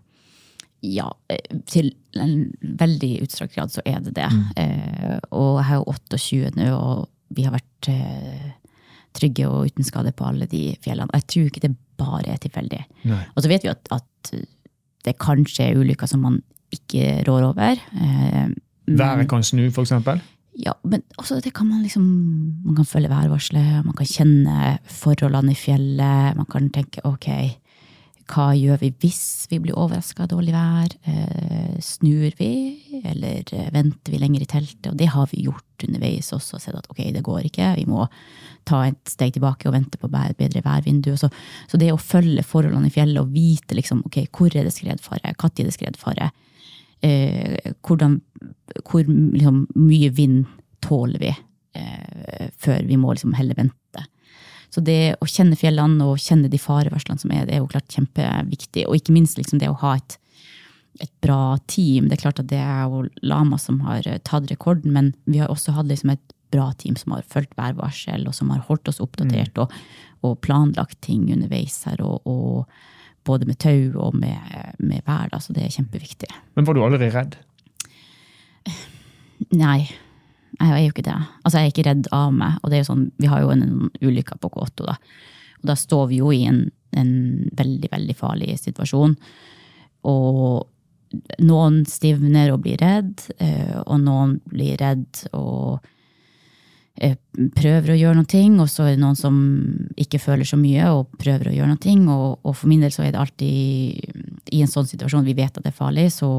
Ja, 0.86 1.10
eh, 1.30 1.58
til 1.70 1.92
en 2.18 2.52
veldig 2.78 3.12
utstrakt 3.26 3.56
grad 3.58 3.74
så 3.74 3.82
er 3.86 4.00
det 4.06 4.14
det. 4.18 4.30
Mm. 4.30 4.46
Eh, 4.62 5.18
og 5.34 5.58
jeg 5.60 5.68
er 5.68 5.82
jo 5.82 5.96
28 5.98 6.54
nå, 6.58 6.70
og 6.78 7.36
vi 7.36 7.46
har 7.46 7.54
vært 7.54 7.90
eh, 7.90 8.50
trygge 9.14 9.48
og 9.48 9.68
uten 9.70 9.84
skade 9.86 10.12
på 10.16 10.26
alle 10.28 10.46
de 10.50 10.76
fjellene. 10.84 11.12
Jeg 11.14 11.26
tror 11.28 11.50
ikke 11.50 11.64
det 11.66 11.74
bare 12.00 12.34
er 12.34 12.40
tilfeldig. 12.42 12.82
Og 13.36 13.42
så 13.42 13.48
vet 13.52 13.64
vi 13.66 13.72
at, 13.72 13.88
at 13.92 14.34
det 15.06 15.18
kanskje 15.20 15.70
er 15.70 15.80
ulykker 15.80 16.08
som 16.10 16.22
man 16.24 16.42
ikke 16.72 17.22
rår 17.28 17.50
over. 17.52 17.80
Eh, 17.94 18.52
Været 18.86 19.28
kan 19.30 19.42
snu, 19.46 19.66
f.eks.? 19.70 19.92
Ja, 20.60 20.74
men 20.84 21.02
også 21.16 21.40
det 21.40 21.54
kan 21.56 21.66
man 21.66 21.80
liksom 21.82 22.02
Man 22.64 22.76
kan 22.76 22.84
følge 22.84 23.08
værvarselet, 23.08 23.84
man 23.86 23.94
kan 23.96 24.06
kjenne 24.06 24.78
forholdene 24.84 25.54
i 25.54 25.56
fjellet. 25.56 26.36
Man 26.36 26.46
kan 26.50 26.68
tenke 26.70 27.00
ok, 27.08 27.28
hva 28.32 28.52
gjør 28.56 28.78
vi 28.80 28.88
hvis 29.02 29.48
vi 29.50 29.58
blir 29.60 29.76
overraska 29.76 30.24
av 30.24 30.30
dårlig 30.30 30.54
vær? 30.54 30.94
Eh, 31.08 31.74
snur 31.84 32.32
vi, 32.38 32.52
eller 33.04 33.44
eh, 33.52 33.68
venter 33.74 34.14
vi 34.14 34.20
lenger 34.22 34.44
i 34.44 34.48
teltet? 34.48 34.88
Og 34.88 34.96
det 35.00 35.10
har 35.12 35.28
vi 35.32 35.44
gjort 35.46 35.84
underveis 35.84 36.30
også, 36.32 36.60
sett 36.62 36.78
at 36.78 36.88
ok, 36.92 37.02
det 37.12 37.24
går 37.26 37.48
ikke. 37.48 37.72
Vi 37.80 37.84
må 37.90 38.06
ta 38.68 38.84
et 38.86 39.00
steg 39.10 39.34
tilbake 39.36 39.68
og 39.68 39.76
vente 39.76 40.00
på 40.00 40.10
bedre 40.12 40.64
værvindu. 40.64 41.12
Så, 41.20 41.28
så, 41.68 41.80
det 41.80 41.90
å 41.92 42.00
følge 42.00 42.44
forholdene 42.46 42.88
i 42.88 42.94
fjellet 42.94 43.20
og 43.20 43.34
vite 43.34 43.76
liksom, 43.76 44.04
ok, 44.08 44.22
hvor 44.32 44.56
er 44.56 44.68
det 44.68 44.74
skredfare, 44.76 45.34
når 45.34 45.52
er 45.52 45.68
det 45.68 45.76
skredfare, 45.76 46.32
eh, 47.04 47.72
hvordan, 47.84 48.20
hvor 48.86 49.04
liksom, 49.08 49.66
mye 49.76 50.12
vind 50.16 50.44
tåler 50.82 51.22
vi 51.22 51.38
før 52.60 52.82
vi 52.84 52.98
må 53.00 53.14
liksom 53.14 53.32
heller 53.32 53.56
vente 53.56 54.02
så 54.72 54.80
det 54.80 55.14
å 55.20 55.28
kjenne 55.28 55.58
fjellene 55.58 56.06
og 56.08 56.20
kjenne 56.22 56.48
de 56.52 56.60
farevarslene 56.60 57.20
som 57.20 57.32
er, 57.34 57.44
det 57.48 57.56
er 57.56 57.60
jo 57.60 57.70
klart 57.70 57.92
kjempeviktig. 57.92 58.86
Og 58.88 58.96
ikke 58.96 59.12
minst 59.12 59.36
liksom 59.36 59.60
det 59.60 59.68
å 59.68 59.76
ha 59.82 59.98
et, 59.98 60.16
et, 60.96 61.12
bra 61.24 61.58
team. 61.68 62.08
Det 62.08 62.16
er 62.16 62.22
klart 62.22 62.40
at 62.40 62.48
det 62.48 62.60
er 62.62 62.86
jo 62.88 63.02
Lama 63.20 63.58
som 63.60 63.82
har 63.84 64.08
eh, 64.08 64.22
tatt 64.24 64.48
rekorden, 64.48 64.94
men 64.96 65.12
vi 65.28 65.42
har 65.42 65.52
også 65.52 65.74
hatt 65.76 65.90
liksom 65.90 66.14
et 66.14 66.24
bra 66.52 66.70
team 66.80 66.96
som 66.96 67.12
har 67.12 67.26
fulgt 67.28 67.52
værvarsel, 67.60 68.24
og 68.28 68.36
som 68.36 68.52
har 68.52 68.64
holdt 68.64 68.88
oss 68.88 69.00
oppdatert 69.04 69.52
mm. 69.56 69.62
og, 69.64 69.76
og, 70.24 70.40
planlagt 70.44 71.00
ting 71.04 71.28
underveis 71.32 71.82
her. 71.88 72.00
og, 72.00 72.24
og 72.24 72.64
både 73.28 73.46
med 73.46 73.58
tau 73.62 73.92
og 74.02 74.16
med, 74.18 74.40
med 74.78 75.04
vær. 75.06 75.28
Da, 75.30 75.38
så 75.38 75.54
det 75.54 75.66
er 75.66 75.76
kjempeviktig. 75.76 76.30
Men 76.56 76.66
var 76.66 76.74
du 76.74 76.82
aldri 76.82 77.10
redd? 77.12 77.36
Nei. 79.52 79.84
Jeg 80.58 80.72
er 80.72 80.82
jo 80.84 80.92
ikke 80.92 81.06
det. 81.06 81.18
Altså, 81.42 81.58
jeg 81.58 81.64
er 81.64 81.72
ikke 81.72 81.86
redd 81.88 82.10
av 82.14 82.34
meg. 82.36 82.58
Og 82.62 82.70
det 82.70 82.78
er 82.78 82.84
jo 82.84 82.90
sånn, 82.90 83.06
vi 83.22 83.30
har 83.30 83.44
jo 83.44 83.52
en, 83.54 83.62
en 83.64 83.92
ulykke 84.02 84.36
på 84.40 84.50
K8, 84.52 84.84
da. 84.88 84.98
Og 85.62 85.70
da 85.70 85.78
står 85.78 86.08
vi 86.10 86.20
jo 86.20 86.32
i 86.34 86.42
en, 86.50 86.66
en 86.98 87.14
veldig, 87.58 87.88
veldig 87.92 88.16
farlig 88.18 88.58
situasjon. 88.60 89.16
Og 90.10 90.68
noen 91.44 91.82
stivner 91.88 92.52
og 92.52 92.62
blir 92.64 92.80
redd, 92.82 93.26
eh, 93.38 93.78
og 93.84 94.00
noen 94.02 94.38
blir 94.48 94.78
redd 94.80 95.22
og 95.36 95.82
eh, 96.96 97.16
prøver 97.56 97.94
å 97.94 97.98
gjøre 97.98 98.18
noe, 98.20 98.64
og 98.64 98.70
så 98.70 98.88
er 98.88 98.96
det 98.96 99.02
noen 99.04 99.18
som 99.18 99.36
ikke 100.00 100.20
føler 100.22 100.48
så 100.48 100.58
mye 100.60 100.88
og 100.96 101.12
prøver 101.20 101.50
å 101.50 101.54
gjøre 101.56 101.74
noe. 101.74 101.96
Og, 102.16 102.40
og 102.42 102.56
for 102.56 102.72
min 102.72 102.84
del 102.84 102.94
så 102.94 103.06
er 103.06 103.14
det 103.14 103.22
alltid 103.22 104.52
i 104.52 104.64
en 104.64 104.72
sånn 104.72 104.88
situasjon 104.88 105.26
vi 105.28 105.36
vet 105.38 105.54
at 105.54 105.64
det 105.64 105.72
er 105.72 105.78
farlig, 105.78 106.10
så 106.14 106.32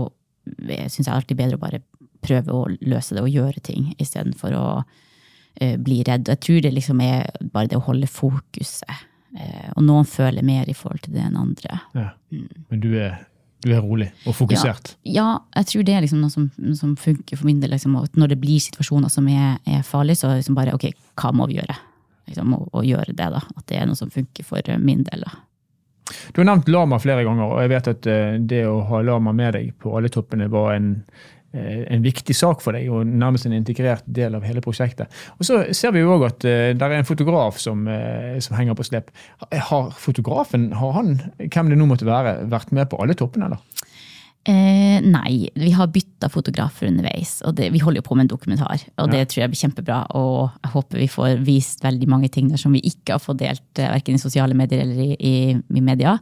syns 0.44 1.06
jeg 1.08 1.14
alltid 1.14 1.40
bedre 1.40 1.58
å 1.58 1.62
bare 1.62 1.84
prøve 2.24 2.54
å 2.56 2.68
løse 2.82 3.16
det 3.16 3.24
og 3.24 3.32
gjøre 3.32 3.64
ting 3.64 3.92
istedenfor 4.02 4.56
å 4.58 4.68
uh, 4.84 5.76
bli 5.78 6.02
redd. 6.08 6.30
Jeg 6.32 6.42
tror 6.46 6.64
det 6.66 6.74
liksom 6.76 7.04
er 7.04 7.30
bare 7.54 7.72
det 7.72 7.80
å 7.80 7.86
holde 7.88 8.10
fokuset. 8.10 9.04
Uh, 9.34 9.70
og 9.76 9.86
noen 9.86 10.10
føler 10.10 10.46
mer 10.46 10.70
i 10.70 10.76
forhold 10.78 11.06
til 11.06 11.16
det 11.18 11.24
enn 11.28 11.40
andre. 11.40 11.80
Ja. 11.98 12.10
Mm. 12.34 12.66
Men 12.72 12.84
du 12.84 12.90
er, 12.98 13.16
du 13.66 13.72
er, 13.72 13.82
rolig 13.82 14.12
og 14.28 14.38
fokusert? 14.38 14.96
Ja, 15.04 15.14
ja, 15.14 15.30
jeg 15.60 15.72
tror 15.72 15.88
det 15.88 15.96
er 15.96 16.06
liksom 16.06 16.22
noe 16.24 16.34
som, 16.34 16.50
som 16.80 16.98
funker 17.00 17.40
for 17.40 17.50
min 17.50 17.64
del. 17.64 17.74
Liksom, 17.76 17.98
når 18.20 18.36
det 18.36 18.42
blir 18.44 18.62
situasjoner 18.64 19.14
som 19.14 19.30
er, 19.32 19.58
er 19.66 19.88
farlige, 19.88 20.22
så 20.22 20.36
liksom 20.36 20.60
bare 20.60 20.76
ok, 20.78 20.92
hva 21.22 21.34
må 21.36 21.50
vi 21.52 21.60
gjøre? 21.62 21.80
Liksom, 22.30 22.54
å, 22.56 22.62
å, 22.72 22.86
gjøre 22.88 23.16
det, 23.16 23.32
da. 23.34 23.42
At 23.58 23.66
det 23.68 23.82
er 23.82 23.90
noe 23.90 24.00
som 24.00 24.14
funker 24.14 24.46
for 24.48 24.76
min 24.80 25.04
del. 25.10 25.26
da. 25.26 25.34
Du 26.36 26.42
har 26.42 26.48
nevnt 26.48 26.70
lama 26.70 27.00
flere 27.02 27.24
ganger, 27.26 27.48
og 27.48 27.62
jeg 27.64 27.72
vet 27.72 27.88
at 27.90 28.08
eh, 28.12 28.36
det 28.40 28.66
å 28.68 28.82
ha 28.90 29.00
lama 29.04 29.32
med 29.36 29.56
deg 29.56 29.72
på 29.82 29.96
alle 29.98 30.12
toppene 30.12 30.50
var 30.52 30.76
en, 30.76 30.92
Eh, 31.04 31.43
en 31.54 32.02
viktig 32.06 32.36
sak 32.36 32.64
for 32.66 32.74
deg 32.74 32.90
og 32.90 33.06
nærmest 33.06 33.46
en 33.46 33.54
integrert 33.54 34.06
del 34.10 34.34
av 34.38 34.46
hele 34.48 34.64
prosjektet. 34.66 35.12
Og 35.38 35.46
Så 35.46 35.60
ser 35.78 35.94
vi 35.94 36.02
jo 36.02 36.16
òg 36.16 36.28
at 36.32 36.48
uh, 36.48 36.72
det 36.74 36.88
er 36.88 36.98
en 36.98 37.08
fotograf 37.08 37.60
som, 37.62 37.86
uh, 37.88 38.40
som 38.42 38.58
henger 38.58 38.78
på 38.80 38.88
slep. 38.88 39.14
Har 39.70 39.92
fotografen, 39.98 40.72
har 40.80 40.98
han, 40.98 41.16
hvem 41.44 41.70
det 41.70 41.80
nå 41.80 41.90
måtte 41.90 42.10
være, 42.10 42.40
vært 42.52 42.74
med 42.74 42.90
på 42.90 43.02
alle 43.04 43.18
toppene, 43.20 43.52
eller? 43.52 43.90
Eh, 44.44 45.00
nei, 45.00 45.48
vi 45.56 45.70
har 45.72 45.88
bytta 45.88 46.28
fotografer 46.28 46.90
underveis. 46.90 47.38
og 47.48 47.56
det, 47.56 47.70
Vi 47.72 47.80
holder 47.80 48.02
jo 48.02 48.08
på 48.10 48.16
med 48.16 48.26
en 48.26 48.34
dokumentar, 48.36 48.82
og 49.00 49.12
det 49.12 49.30
tror 49.30 49.44
jeg 49.44 49.52
blir 49.54 49.62
kjempebra. 49.62 50.00
Og 50.20 50.52
jeg 50.66 50.72
håper 50.74 51.00
vi 51.00 51.08
får 51.08 51.46
vist 51.48 51.84
veldig 51.84 52.10
mange 52.12 52.28
ting 52.28 52.50
der 52.52 52.60
som 52.60 52.76
vi 52.76 52.82
ikke 52.84 53.16
har 53.16 53.24
fått 53.24 53.40
delt, 53.40 53.64
eh, 53.80 53.88
verken 53.88 54.16
i 54.16 54.20
sosiale 54.20 54.54
medier 54.54 54.82
eller 54.84 55.00
i, 55.00 55.16
i, 55.16 55.56
i, 55.56 55.82
media. 55.82 56.18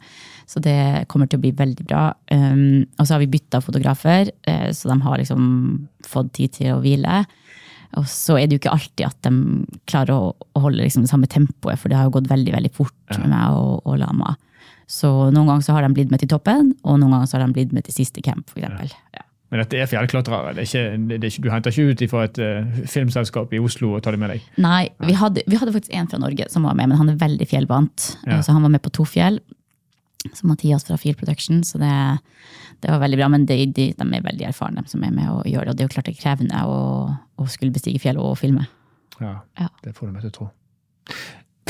Så 0.46 0.62
det 0.62 1.08
kommer 1.08 1.26
til 1.26 1.40
å 1.40 1.42
bli 1.42 1.52
veldig 1.52 1.86
bra. 1.88 2.14
Um, 2.30 2.86
og 3.00 3.08
så 3.08 3.16
har 3.16 3.24
vi 3.24 3.32
bytta 3.32 3.62
fotografer, 3.62 4.30
uh, 4.48 4.70
så 4.70 4.92
de 4.92 5.02
har 5.02 5.18
liksom 5.18 5.88
fått 6.06 6.34
tid 6.34 6.54
til 6.60 6.76
å 6.76 6.82
hvile. 6.84 7.24
Og 7.98 8.06
så 8.06 8.38
er 8.38 8.46
det 8.46 8.58
jo 8.58 8.62
ikke 8.62 8.76
alltid 8.76 9.06
at 9.08 9.18
de 9.26 9.66
klarer 9.90 10.14
å, 10.14 10.36
å 10.36 10.64
holde 10.68 10.84
liksom 10.84 11.08
det 11.08 11.10
samme 11.10 11.32
tempoet, 11.32 11.80
for 11.80 11.90
det 11.90 11.98
har 11.98 12.06
jo 12.06 12.20
gått 12.20 12.30
veldig 12.30 12.54
veldig 12.54 12.74
fort 12.76 13.18
med 13.18 13.32
meg 13.34 13.58
og, 13.58 13.82
og 13.82 13.98
Lama. 13.98 14.36
Så 14.92 15.10
noen 15.32 15.48
ganger 15.48 15.66
så 15.66 15.76
har 15.76 15.86
de 15.86 15.94
blitt 15.96 16.12
med 16.12 16.24
til 16.24 16.32
toppen, 16.32 16.74
og 16.84 16.98
noen 17.00 17.16
ganger 17.16 17.30
så 17.30 17.38
har 17.38 17.46
de 17.46 17.56
blitt 17.56 17.76
med 17.76 17.86
til 17.88 17.96
siste 18.02 18.24
camp. 18.26 18.50
For 18.52 18.64
ja. 18.64 18.72
Men 19.52 19.60
dette 19.66 19.80
er 19.84 19.88
fjellklatrere? 19.92 20.54
Det 20.56 20.64
er 20.64 20.68
ikke, 20.70 21.08
det 21.10 21.18
er 21.18 21.28
ikke, 21.28 21.44
du 21.44 21.50
henter 21.52 21.74
ikke 21.76 21.92
ut 21.92 22.04
fra 22.14 22.22
et 22.24 22.38
uh, 22.40 22.84
filmselskap 22.88 23.52
i 23.52 23.60
Oslo 23.60 23.90
og 23.98 24.04
tar 24.04 24.16
det 24.16 24.22
med 24.22 24.32
deg? 24.32 24.46
Nei, 24.64 24.86
vi 25.04 25.16
hadde, 25.20 25.44
vi 25.44 25.60
hadde, 25.60 25.74
faktisk 25.76 25.96
en 26.00 26.08
fra 26.12 26.20
Norge 26.24 26.48
som 26.54 26.68
var 26.68 26.78
med, 26.80 26.88
men 26.92 27.00
han 27.00 27.12
er 27.12 27.20
veldig 27.20 27.48
fjellvant. 27.52 28.14
Ja. 28.30 28.40
Så 28.40 28.56
han 28.56 28.64
var 28.64 28.72
med 28.72 28.84
på 28.86 28.94
to 28.96 29.04
fjell. 29.08 29.42
Så 30.32 30.48
Mathias 30.48 30.86
fra 30.88 30.96
Field 31.02 31.20
Production, 31.20 31.66
så 31.68 31.82
det, 31.82 31.92
det 32.80 32.94
var 32.94 33.04
veldig 33.04 33.20
bra. 33.20 33.28
Men 33.34 33.48
de, 33.50 33.58
de, 33.66 33.90
de, 33.98 34.08
er 34.08 34.24
veldig 34.24 34.48
erfarne, 34.54 34.86
de 34.86 34.94
som 34.94 35.04
er 35.04 35.12
med 35.16 35.28
og 35.34 35.44
gjør 35.50 35.68
det. 35.68 35.74
Og 35.74 35.78
det 35.78 35.84
er 35.84 35.90
jo 35.90 35.96
klart 35.98 36.08
det 36.08 36.16
er 36.16 36.22
krevende 36.22 36.64
å, 36.72 36.80
å 37.36 37.52
skulle 37.52 37.76
bestige 37.76 38.00
fjell 38.00 38.22
og 38.24 38.38
filme. 38.40 38.70
Ja, 39.20 39.42
ja. 39.60 39.68
det 39.84 39.98
får 39.98 40.08
du 40.08 40.16
meg 40.16 40.24
til 40.24 40.32
å 40.32 40.38
tro. 40.40 40.52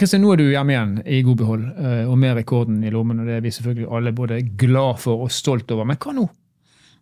Kristin, 0.02 0.24
nå 0.24 0.32
er 0.34 0.40
du 0.40 0.48
hjemme 0.50 0.74
igjen 0.74 0.94
i 1.06 1.20
god 1.22 1.38
behold, 1.38 1.66
eh, 1.78 2.08
og 2.10 2.16
med 2.18 2.40
rekorden 2.40 2.80
i 2.82 2.90
lommen. 2.90 3.20
og 3.22 3.28
Det 3.30 3.36
er 3.38 3.44
vi 3.46 3.52
selvfølgelig 3.54 3.90
alle 3.94 4.12
både 4.18 4.40
glad 4.58 4.98
for 4.98 5.28
og 5.28 5.30
stolt 5.30 5.70
over. 5.70 5.86
Men 5.86 6.00
hva 6.02 6.14
nå? 6.18 6.24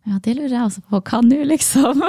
Ja, 0.09 0.17
det 0.25 0.33
lurer 0.35 0.51
jeg 0.51 0.65
også 0.65 0.81
på. 0.83 0.99
Hva 1.07 1.21
nå, 1.23 1.37
liksom? 1.47 2.01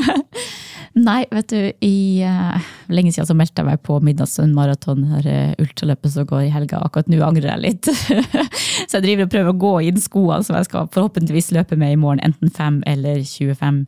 Nei, 1.06 1.20
vet 1.30 1.52
du, 1.52 1.68
i 1.86 2.24
uh, 2.26 2.72
lenge 2.90 3.12
siden 3.14 3.28
så 3.28 3.36
meldte 3.38 3.62
jeg 3.62 3.68
meg 3.68 3.84
på 3.86 4.00
middagssøvnmaraton, 4.02 5.04
uh, 5.14 5.52
ultraløpet 5.62 6.14
som 6.16 6.26
går 6.26 6.48
i 6.48 6.54
helga. 6.56 6.80
Akkurat 6.82 7.12
nå 7.12 7.20
angrer 7.22 7.52
jeg 7.52 7.62
litt. 7.68 7.90
så 8.88 8.98
jeg 8.98 9.04
driver 9.04 9.28
og 9.28 9.34
prøver 9.36 9.52
å 9.52 9.60
gå 9.62 9.74
inn 9.92 10.02
skoene 10.02 10.42
som 10.48 10.58
jeg 10.58 10.66
skal 10.72 10.90
forhåpentligvis 10.90 11.52
løpe 11.54 11.78
med 11.78 11.94
i 11.94 12.00
morgen, 12.02 12.24
enten 12.26 12.50
5 12.50 12.82
eller 12.90 13.22
25. 13.22 13.84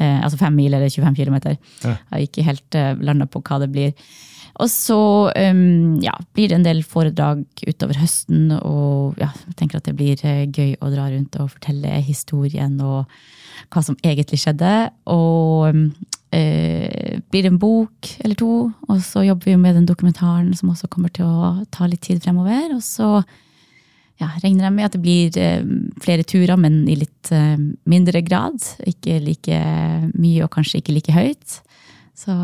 Uh, 0.00 0.18
altså 0.18 0.42
5 0.42 0.58
mil 0.58 0.74
eller 0.74 0.90
25 0.90 1.14
km. 1.14 1.38
Ja. 1.46 1.94
Jeg 1.94 2.10
har 2.10 2.26
ikke 2.26 2.48
helt 2.50 2.80
uh, 2.80 2.96
landa 2.98 3.30
på 3.30 3.44
hva 3.46 3.62
det 3.62 3.70
blir. 3.70 3.94
Og 4.60 4.68
så 4.68 5.00
um, 5.32 5.98
ja, 6.04 6.14
blir 6.36 6.50
det 6.50 6.58
en 6.58 6.66
del 6.66 6.82
foredrag 6.86 7.42
utover 7.64 8.00
høsten, 8.00 8.50
og 8.60 9.20
ja, 9.20 9.30
jeg 9.48 9.58
tenker 9.60 9.80
at 9.80 9.88
det 9.88 9.96
blir 9.98 10.20
gøy 10.20 10.74
å 10.80 10.90
dra 10.92 11.08
rundt 11.10 11.38
og 11.40 11.52
fortelle 11.54 12.00
historien 12.04 12.76
og 12.84 13.08
hva 13.70 13.82
som 13.84 13.98
egentlig 14.04 14.40
skjedde. 14.42 14.72
Og 15.12 15.70
eh, 16.36 17.20
blir 17.30 17.44
det 17.44 17.52
en 17.52 17.60
bok 17.60 18.10
eller 18.24 18.38
to, 18.38 18.54
og 18.88 19.04
så 19.04 19.24
jobber 19.26 19.52
vi 19.52 19.60
med 19.60 19.78
den 19.78 19.88
dokumentaren 19.88 20.52
som 20.58 20.72
også 20.72 20.90
kommer 20.92 21.12
til 21.14 21.28
å 21.28 21.54
ta 21.72 21.88
litt 21.90 22.04
tid 22.06 22.22
fremover. 22.24 22.74
Og 22.76 22.82
så 22.84 23.10
ja, 24.20 24.28
regner 24.42 24.68
jeg 24.68 24.76
med 24.76 24.88
at 24.88 24.96
det 24.96 25.02
blir 25.04 25.40
eh, 25.40 25.64
flere 26.04 26.26
turer, 26.28 26.56
men 26.60 26.82
i 26.90 26.98
litt 27.00 27.32
eh, 27.34 27.56
mindre 27.88 28.22
grad. 28.26 28.60
Ikke 28.88 29.20
like 29.24 29.64
mye 30.14 30.44
og 30.44 30.52
kanskje 30.56 30.82
ikke 30.82 30.96
like 30.98 31.16
høyt. 31.16 31.60
Så, 32.20 32.34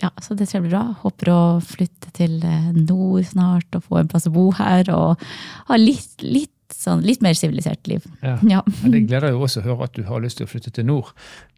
ja, 0.00 0.10
så 0.22 0.34
det 0.34 0.48
tror 0.48 0.58
jeg 0.58 0.66
blir 0.66 0.74
bra. 0.74 0.84
Håper 1.04 1.30
å 1.30 1.42
flytte 1.62 2.10
til 2.16 2.40
eh, 2.42 2.72
nord 2.74 3.22
snart 3.28 3.76
og 3.78 3.86
få 3.86 4.00
en 4.00 4.10
plass 4.10 4.26
å 4.26 4.34
bo 4.34 4.48
her. 4.58 4.90
Og 4.90 5.22
ha 5.68 5.78
litt, 5.78 6.24
litt 6.24 6.50
sånn 6.74 7.04
litt 7.06 7.22
mer 7.22 7.36
sivilisert 7.38 7.86
liv. 7.90 8.04
Ja. 8.24 8.34
ja. 8.56 8.62
Det 8.82 9.04
gleder 9.06 9.30
jo 9.30 9.44
også 9.46 9.62
å 9.62 9.66
høre 9.68 9.86
at 9.86 9.94
du 9.94 10.02
har 10.08 10.22
lyst 10.24 10.40
til 10.40 10.48
å 10.48 10.50
flytte 10.50 10.72
til 10.74 10.88
nord. 10.88 11.12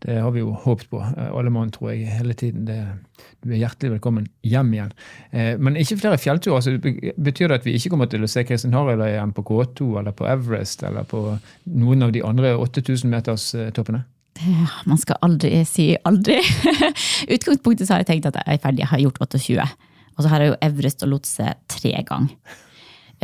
Det 0.04 0.18
har 0.20 0.34
vi 0.34 0.42
jo 0.42 0.52
håpet 0.66 0.90
på, 0.92 1.00
eh, 1.00 1.30
alle 1.30 1.52
mann, 1.54 1.72
tror 1.74 1.94
jeg, 1.94 2.10
hele 2.12 2.36
tiden. 2.36 2.66
Det, 2.68 2.76
du 3.40 3.54
er 3.54 3.62
hjertelig 3.62 3.94
velkommen 3.96 4.28
hjem 4.44 4.74
igjen. 4.76 4.92
Eh, 5.30 5.54
men 5.56 5.78
ikke 5.80 6.00
flere 6.02 6.20
fjellturer. 6.20 6.58
Altså, 6.58 6.76
betyr 7.16 7.48
det 7.48 7.62
at 7.62 7.68
vi 7.68 7.78
ikke 7.78 7.94
kommer 7.94 8.10
til 8.12 8.26
å 8.26 8.30
se 8.30 8.44
Kristin 8.44 8.76
Harald 8.76 9.06
igjen 9.06 9.32
på 9.36 9.46
K2 9.48 9.88
eller 10.02 10.16
på 10.16 10.28
Everest 10.28 10.84
eller 10.84 11.08
på 11.08 11.22
noen 11.72 12.04
av 12.04 12.12
de 12.12 12.24
andre 12.26 12.52
8000-meterstoppene? 12.60 14.04
Ja, 14.04 14.15
man 14.90 15.00
skal 15.00 15.18
aldri 15.24 15.62
si 15.68 15.90
aldri. 16.06 16.38
Utgangspunktet 17.34 17.86
så 17.86 17.96
har 17.96 18.04
jeg 18.04 18.10
tenkt 18.12 18.30
at 18.30 18.38
jeg 18.40 18.56
er 18.58 18.62
ferdig, 18.62 18.84
jeg 18.84 18.92
har 18.92 19.02
gjort 19.04 19.20
28. 19.26 19.66
Og 20.16 20.24
så 20.24 20.30
har 20.32 20.42
jeg 20.42 20.52
jo 20.52 20.60
Everest 20.64 21.04
og 21.04 21.12
Lotse 21.12 21.56
tre 21.72 21.92
ganger. 22.08 22.60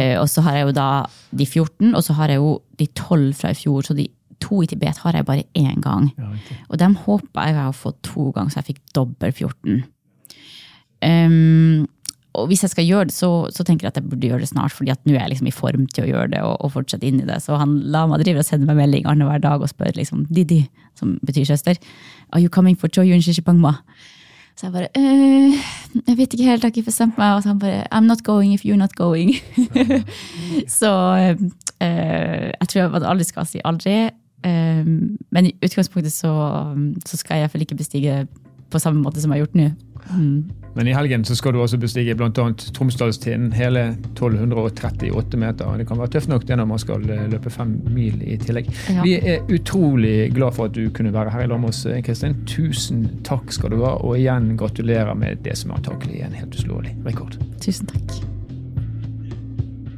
Eh, 0.00 0.16
og 0.20 0.28
så 0.30 0.44
har 0.44 0.58
jeg 0.58 0.68
jo 0.68 0.74
da 0.76 0.88
de 1.36 1.46
14, 1.46 1.94
og 1.94 2.02
så 2.04 2.16
har 2.16 2.32
jeg 2.32 2.40
jo 2.40 2.52
de 2.80 2.88
12 2.88 3.32
fra 3.36 3.52
i 3.52 3.58
fjor. 3.58 3.86
Så 3.86 3.96
de 3.96 4.08
to 4.42 4.62
i 4.64 4.68
Tibet 4.68 5.00
har 5.04 5.16
jeg 5.16 5.28
bare 5.28 5.46
én 5.58 5.80
gang. 5.84 6.10
Ja, 6.18 6.30
og 6.68 6.78
dem 6.82 6.96
håper 7.04 7.48
jeg 7.48 7.66
å 7.68 7.74
få 7.76 7.94
to 8.04 8.30
ganger, 8.34 8.52
så 8.52 8.62
jeg 8.62 8.72
fikk 8.72 8.82
dobbel 8.96 9.32
14. 9.32 9.82
Um, 11.02 11.88
og 12.32 12.46
hvis 12.48 12.62
jeg 12.64 12.72
skal 12.72 12.86
gjøre 12.88 13.08
det, 13.10 13.14
så, 13.14 13.28
så, 13.52 13.64
tenker 13.64 13.86
jeg 13.86 13.92
at 13.92 13.98
jeg 14.00 14.08
burde 14.08 14.28
gjøre 14.30 14.40
det 14.40 14.48
snart, 14.48 14.72
fordi 14.72 14.92
at 14.94 15.02
nå 15.04 15.12
er 15.12 15.20
jeg 15.24 15.34
liksom 15.34 15.50
i 15.50 15.54
form 15.54 15.84
til 15.92 16.06
å 16.06 16.08
gjøre 16.08 16.30
det 16.32 16.40
og, 16.46 16.54
og 16.64 16.72
fortsette 16.78 17.04
inn 17.08 17.20
i 17.20 17.28
det. 17.28 17.36
Så 17.44 17.58
han 17.60 17.74
la 17.92 18.06
meg 18.08 18.24
drive 18.24 18.40
og 18.40 18.48
sende 18.48 18.68
meg 18.68 18.78
melding 18.80 19.04
annenhver 19.04 19.42
dag 19.42 19.60
og 19.60 19.68
spør 19.68 19.92
liksom, 19.98 20.24
Didi, 20.32 20.62
som 20.98 21.18
betyr 21.26 21.50
søster, 21.50 21.76
are 22.32 22.40
you 22.40 22.52
coming 22.52 22.78
for 22.78 22.92
Choyun 22.92 23.20
Shishipangma? 23.24 23.76
Så 24.56 24.66
jeg 24.66 24.72
bare 24.72 24.88
øh, 24.96 25.52
Jeg 26.08 26.16
vet 26.16 26.32
ikke 26.32 26.44
helt, 26.44 26.62
jeg 26.62 26.68
har 26.68 26.72
ikke 26.74 26.82
bestemt 26.82 27.18
meg. 27.18 27.34
Og 27.34 27.42
så 27.42 27.48
han 27.48 27.58
bare 27.58 27.84
I'm 27.94 28.04
not 28.04 28.24
going 28.24 28.52
if 28.54 28.64
you're 28.64 28.76
not 28.76 28.94
going. 28.96 29.34
så 30.80 30.92
øh, 31.32 31.48
jeg 32.60 32.68
tror 32.68 32.80
jeg 32.80 33.02
aldri 33.02 33.24
skal 33.24 33.46
si 33.46 33.60
aldri. 33.64 34.10
Øh, 34.46 34.86
men 35.30 35.46
i 35.46 35.56
utgangspunktet 35.64 36.12
så, 36.12 36.32
så 37.06 37.16
skal 37.16 37.34
jeg 37.34 37.40
iallfall 37.42 37.64
ikke 37.64 37.76
bestige 37.76 38.26
på 38.70 38.78
samme 38.78 39.02
måte 39.02 39.20
som 39.20 39.32
jeg 39.32 39.40
har 39.40 39.46
gjort 39.46 39.54
nå. 39.54 39.70
Mm. 40.16 40.50
Men 40.74 40.88
i 40.88 40.94
helgen 40.96 41.24
så 41.24 41.36
skal 41.36 41.52
du 41.52 41.60
også 41.60 41.78
bestige 41.80 42.14
bl.a. 42.16 42.30
Tromsdalstinden, 42.74 43.52
hele 43.52 43.84
1238 44.14 45.40
meter. 45.40 45.76
Det 45.78 45.86
kan 45.88 46.00
være 46.00 46.14
tøft 46.16 46.32
nok 46.32 46.46
det 46.48 46.56
når 46.56 46.70
man 46.70 46.80
skal 46.80 47.04
eh, 47.12 47.26
løpe 47.32 47.52
fem 47.52 47.74
mil 47.92 48.22
i 48.24 48.38
tillegg. 48.40 48.70
Ja. 48.88 49.04
Vi 49.04 49.16
er 49.20 49.44
utrolig 49.52 50.32
glad 50.34 50.56
for 50.56 50.70
at 50.70 50.76
du 50.76 50.86
kunne 50.96 51.12
være 51.12 51.34
her 51.34 51.44
i 51.44 51.50
lag 51.52 51.60
med 51.60 51.74
oss, 51.74 51.84
eh, 51.86 52.00
Kristin. 52.04 52.38
Tusen 52.48 53.04
takk 53.28 53.52
skal 53.52 53.74
du 53.74 53.82
ha, 53.84 53.96
og 54.00 54.16
igjen 54.20 54.54
gratulerer 54.60 55.14
med 55.18 55.44
det 55.44 55.58
som 55.60 55.76
antakelig 55.76 56.22
er 56.22 56.30
en 56.30 56.40
helt 56.40 56.56
uslåelig 56.56 56.96
rekord. 57.04 57.36
Tusen 57.60 57.92
takk. 57.92 58.22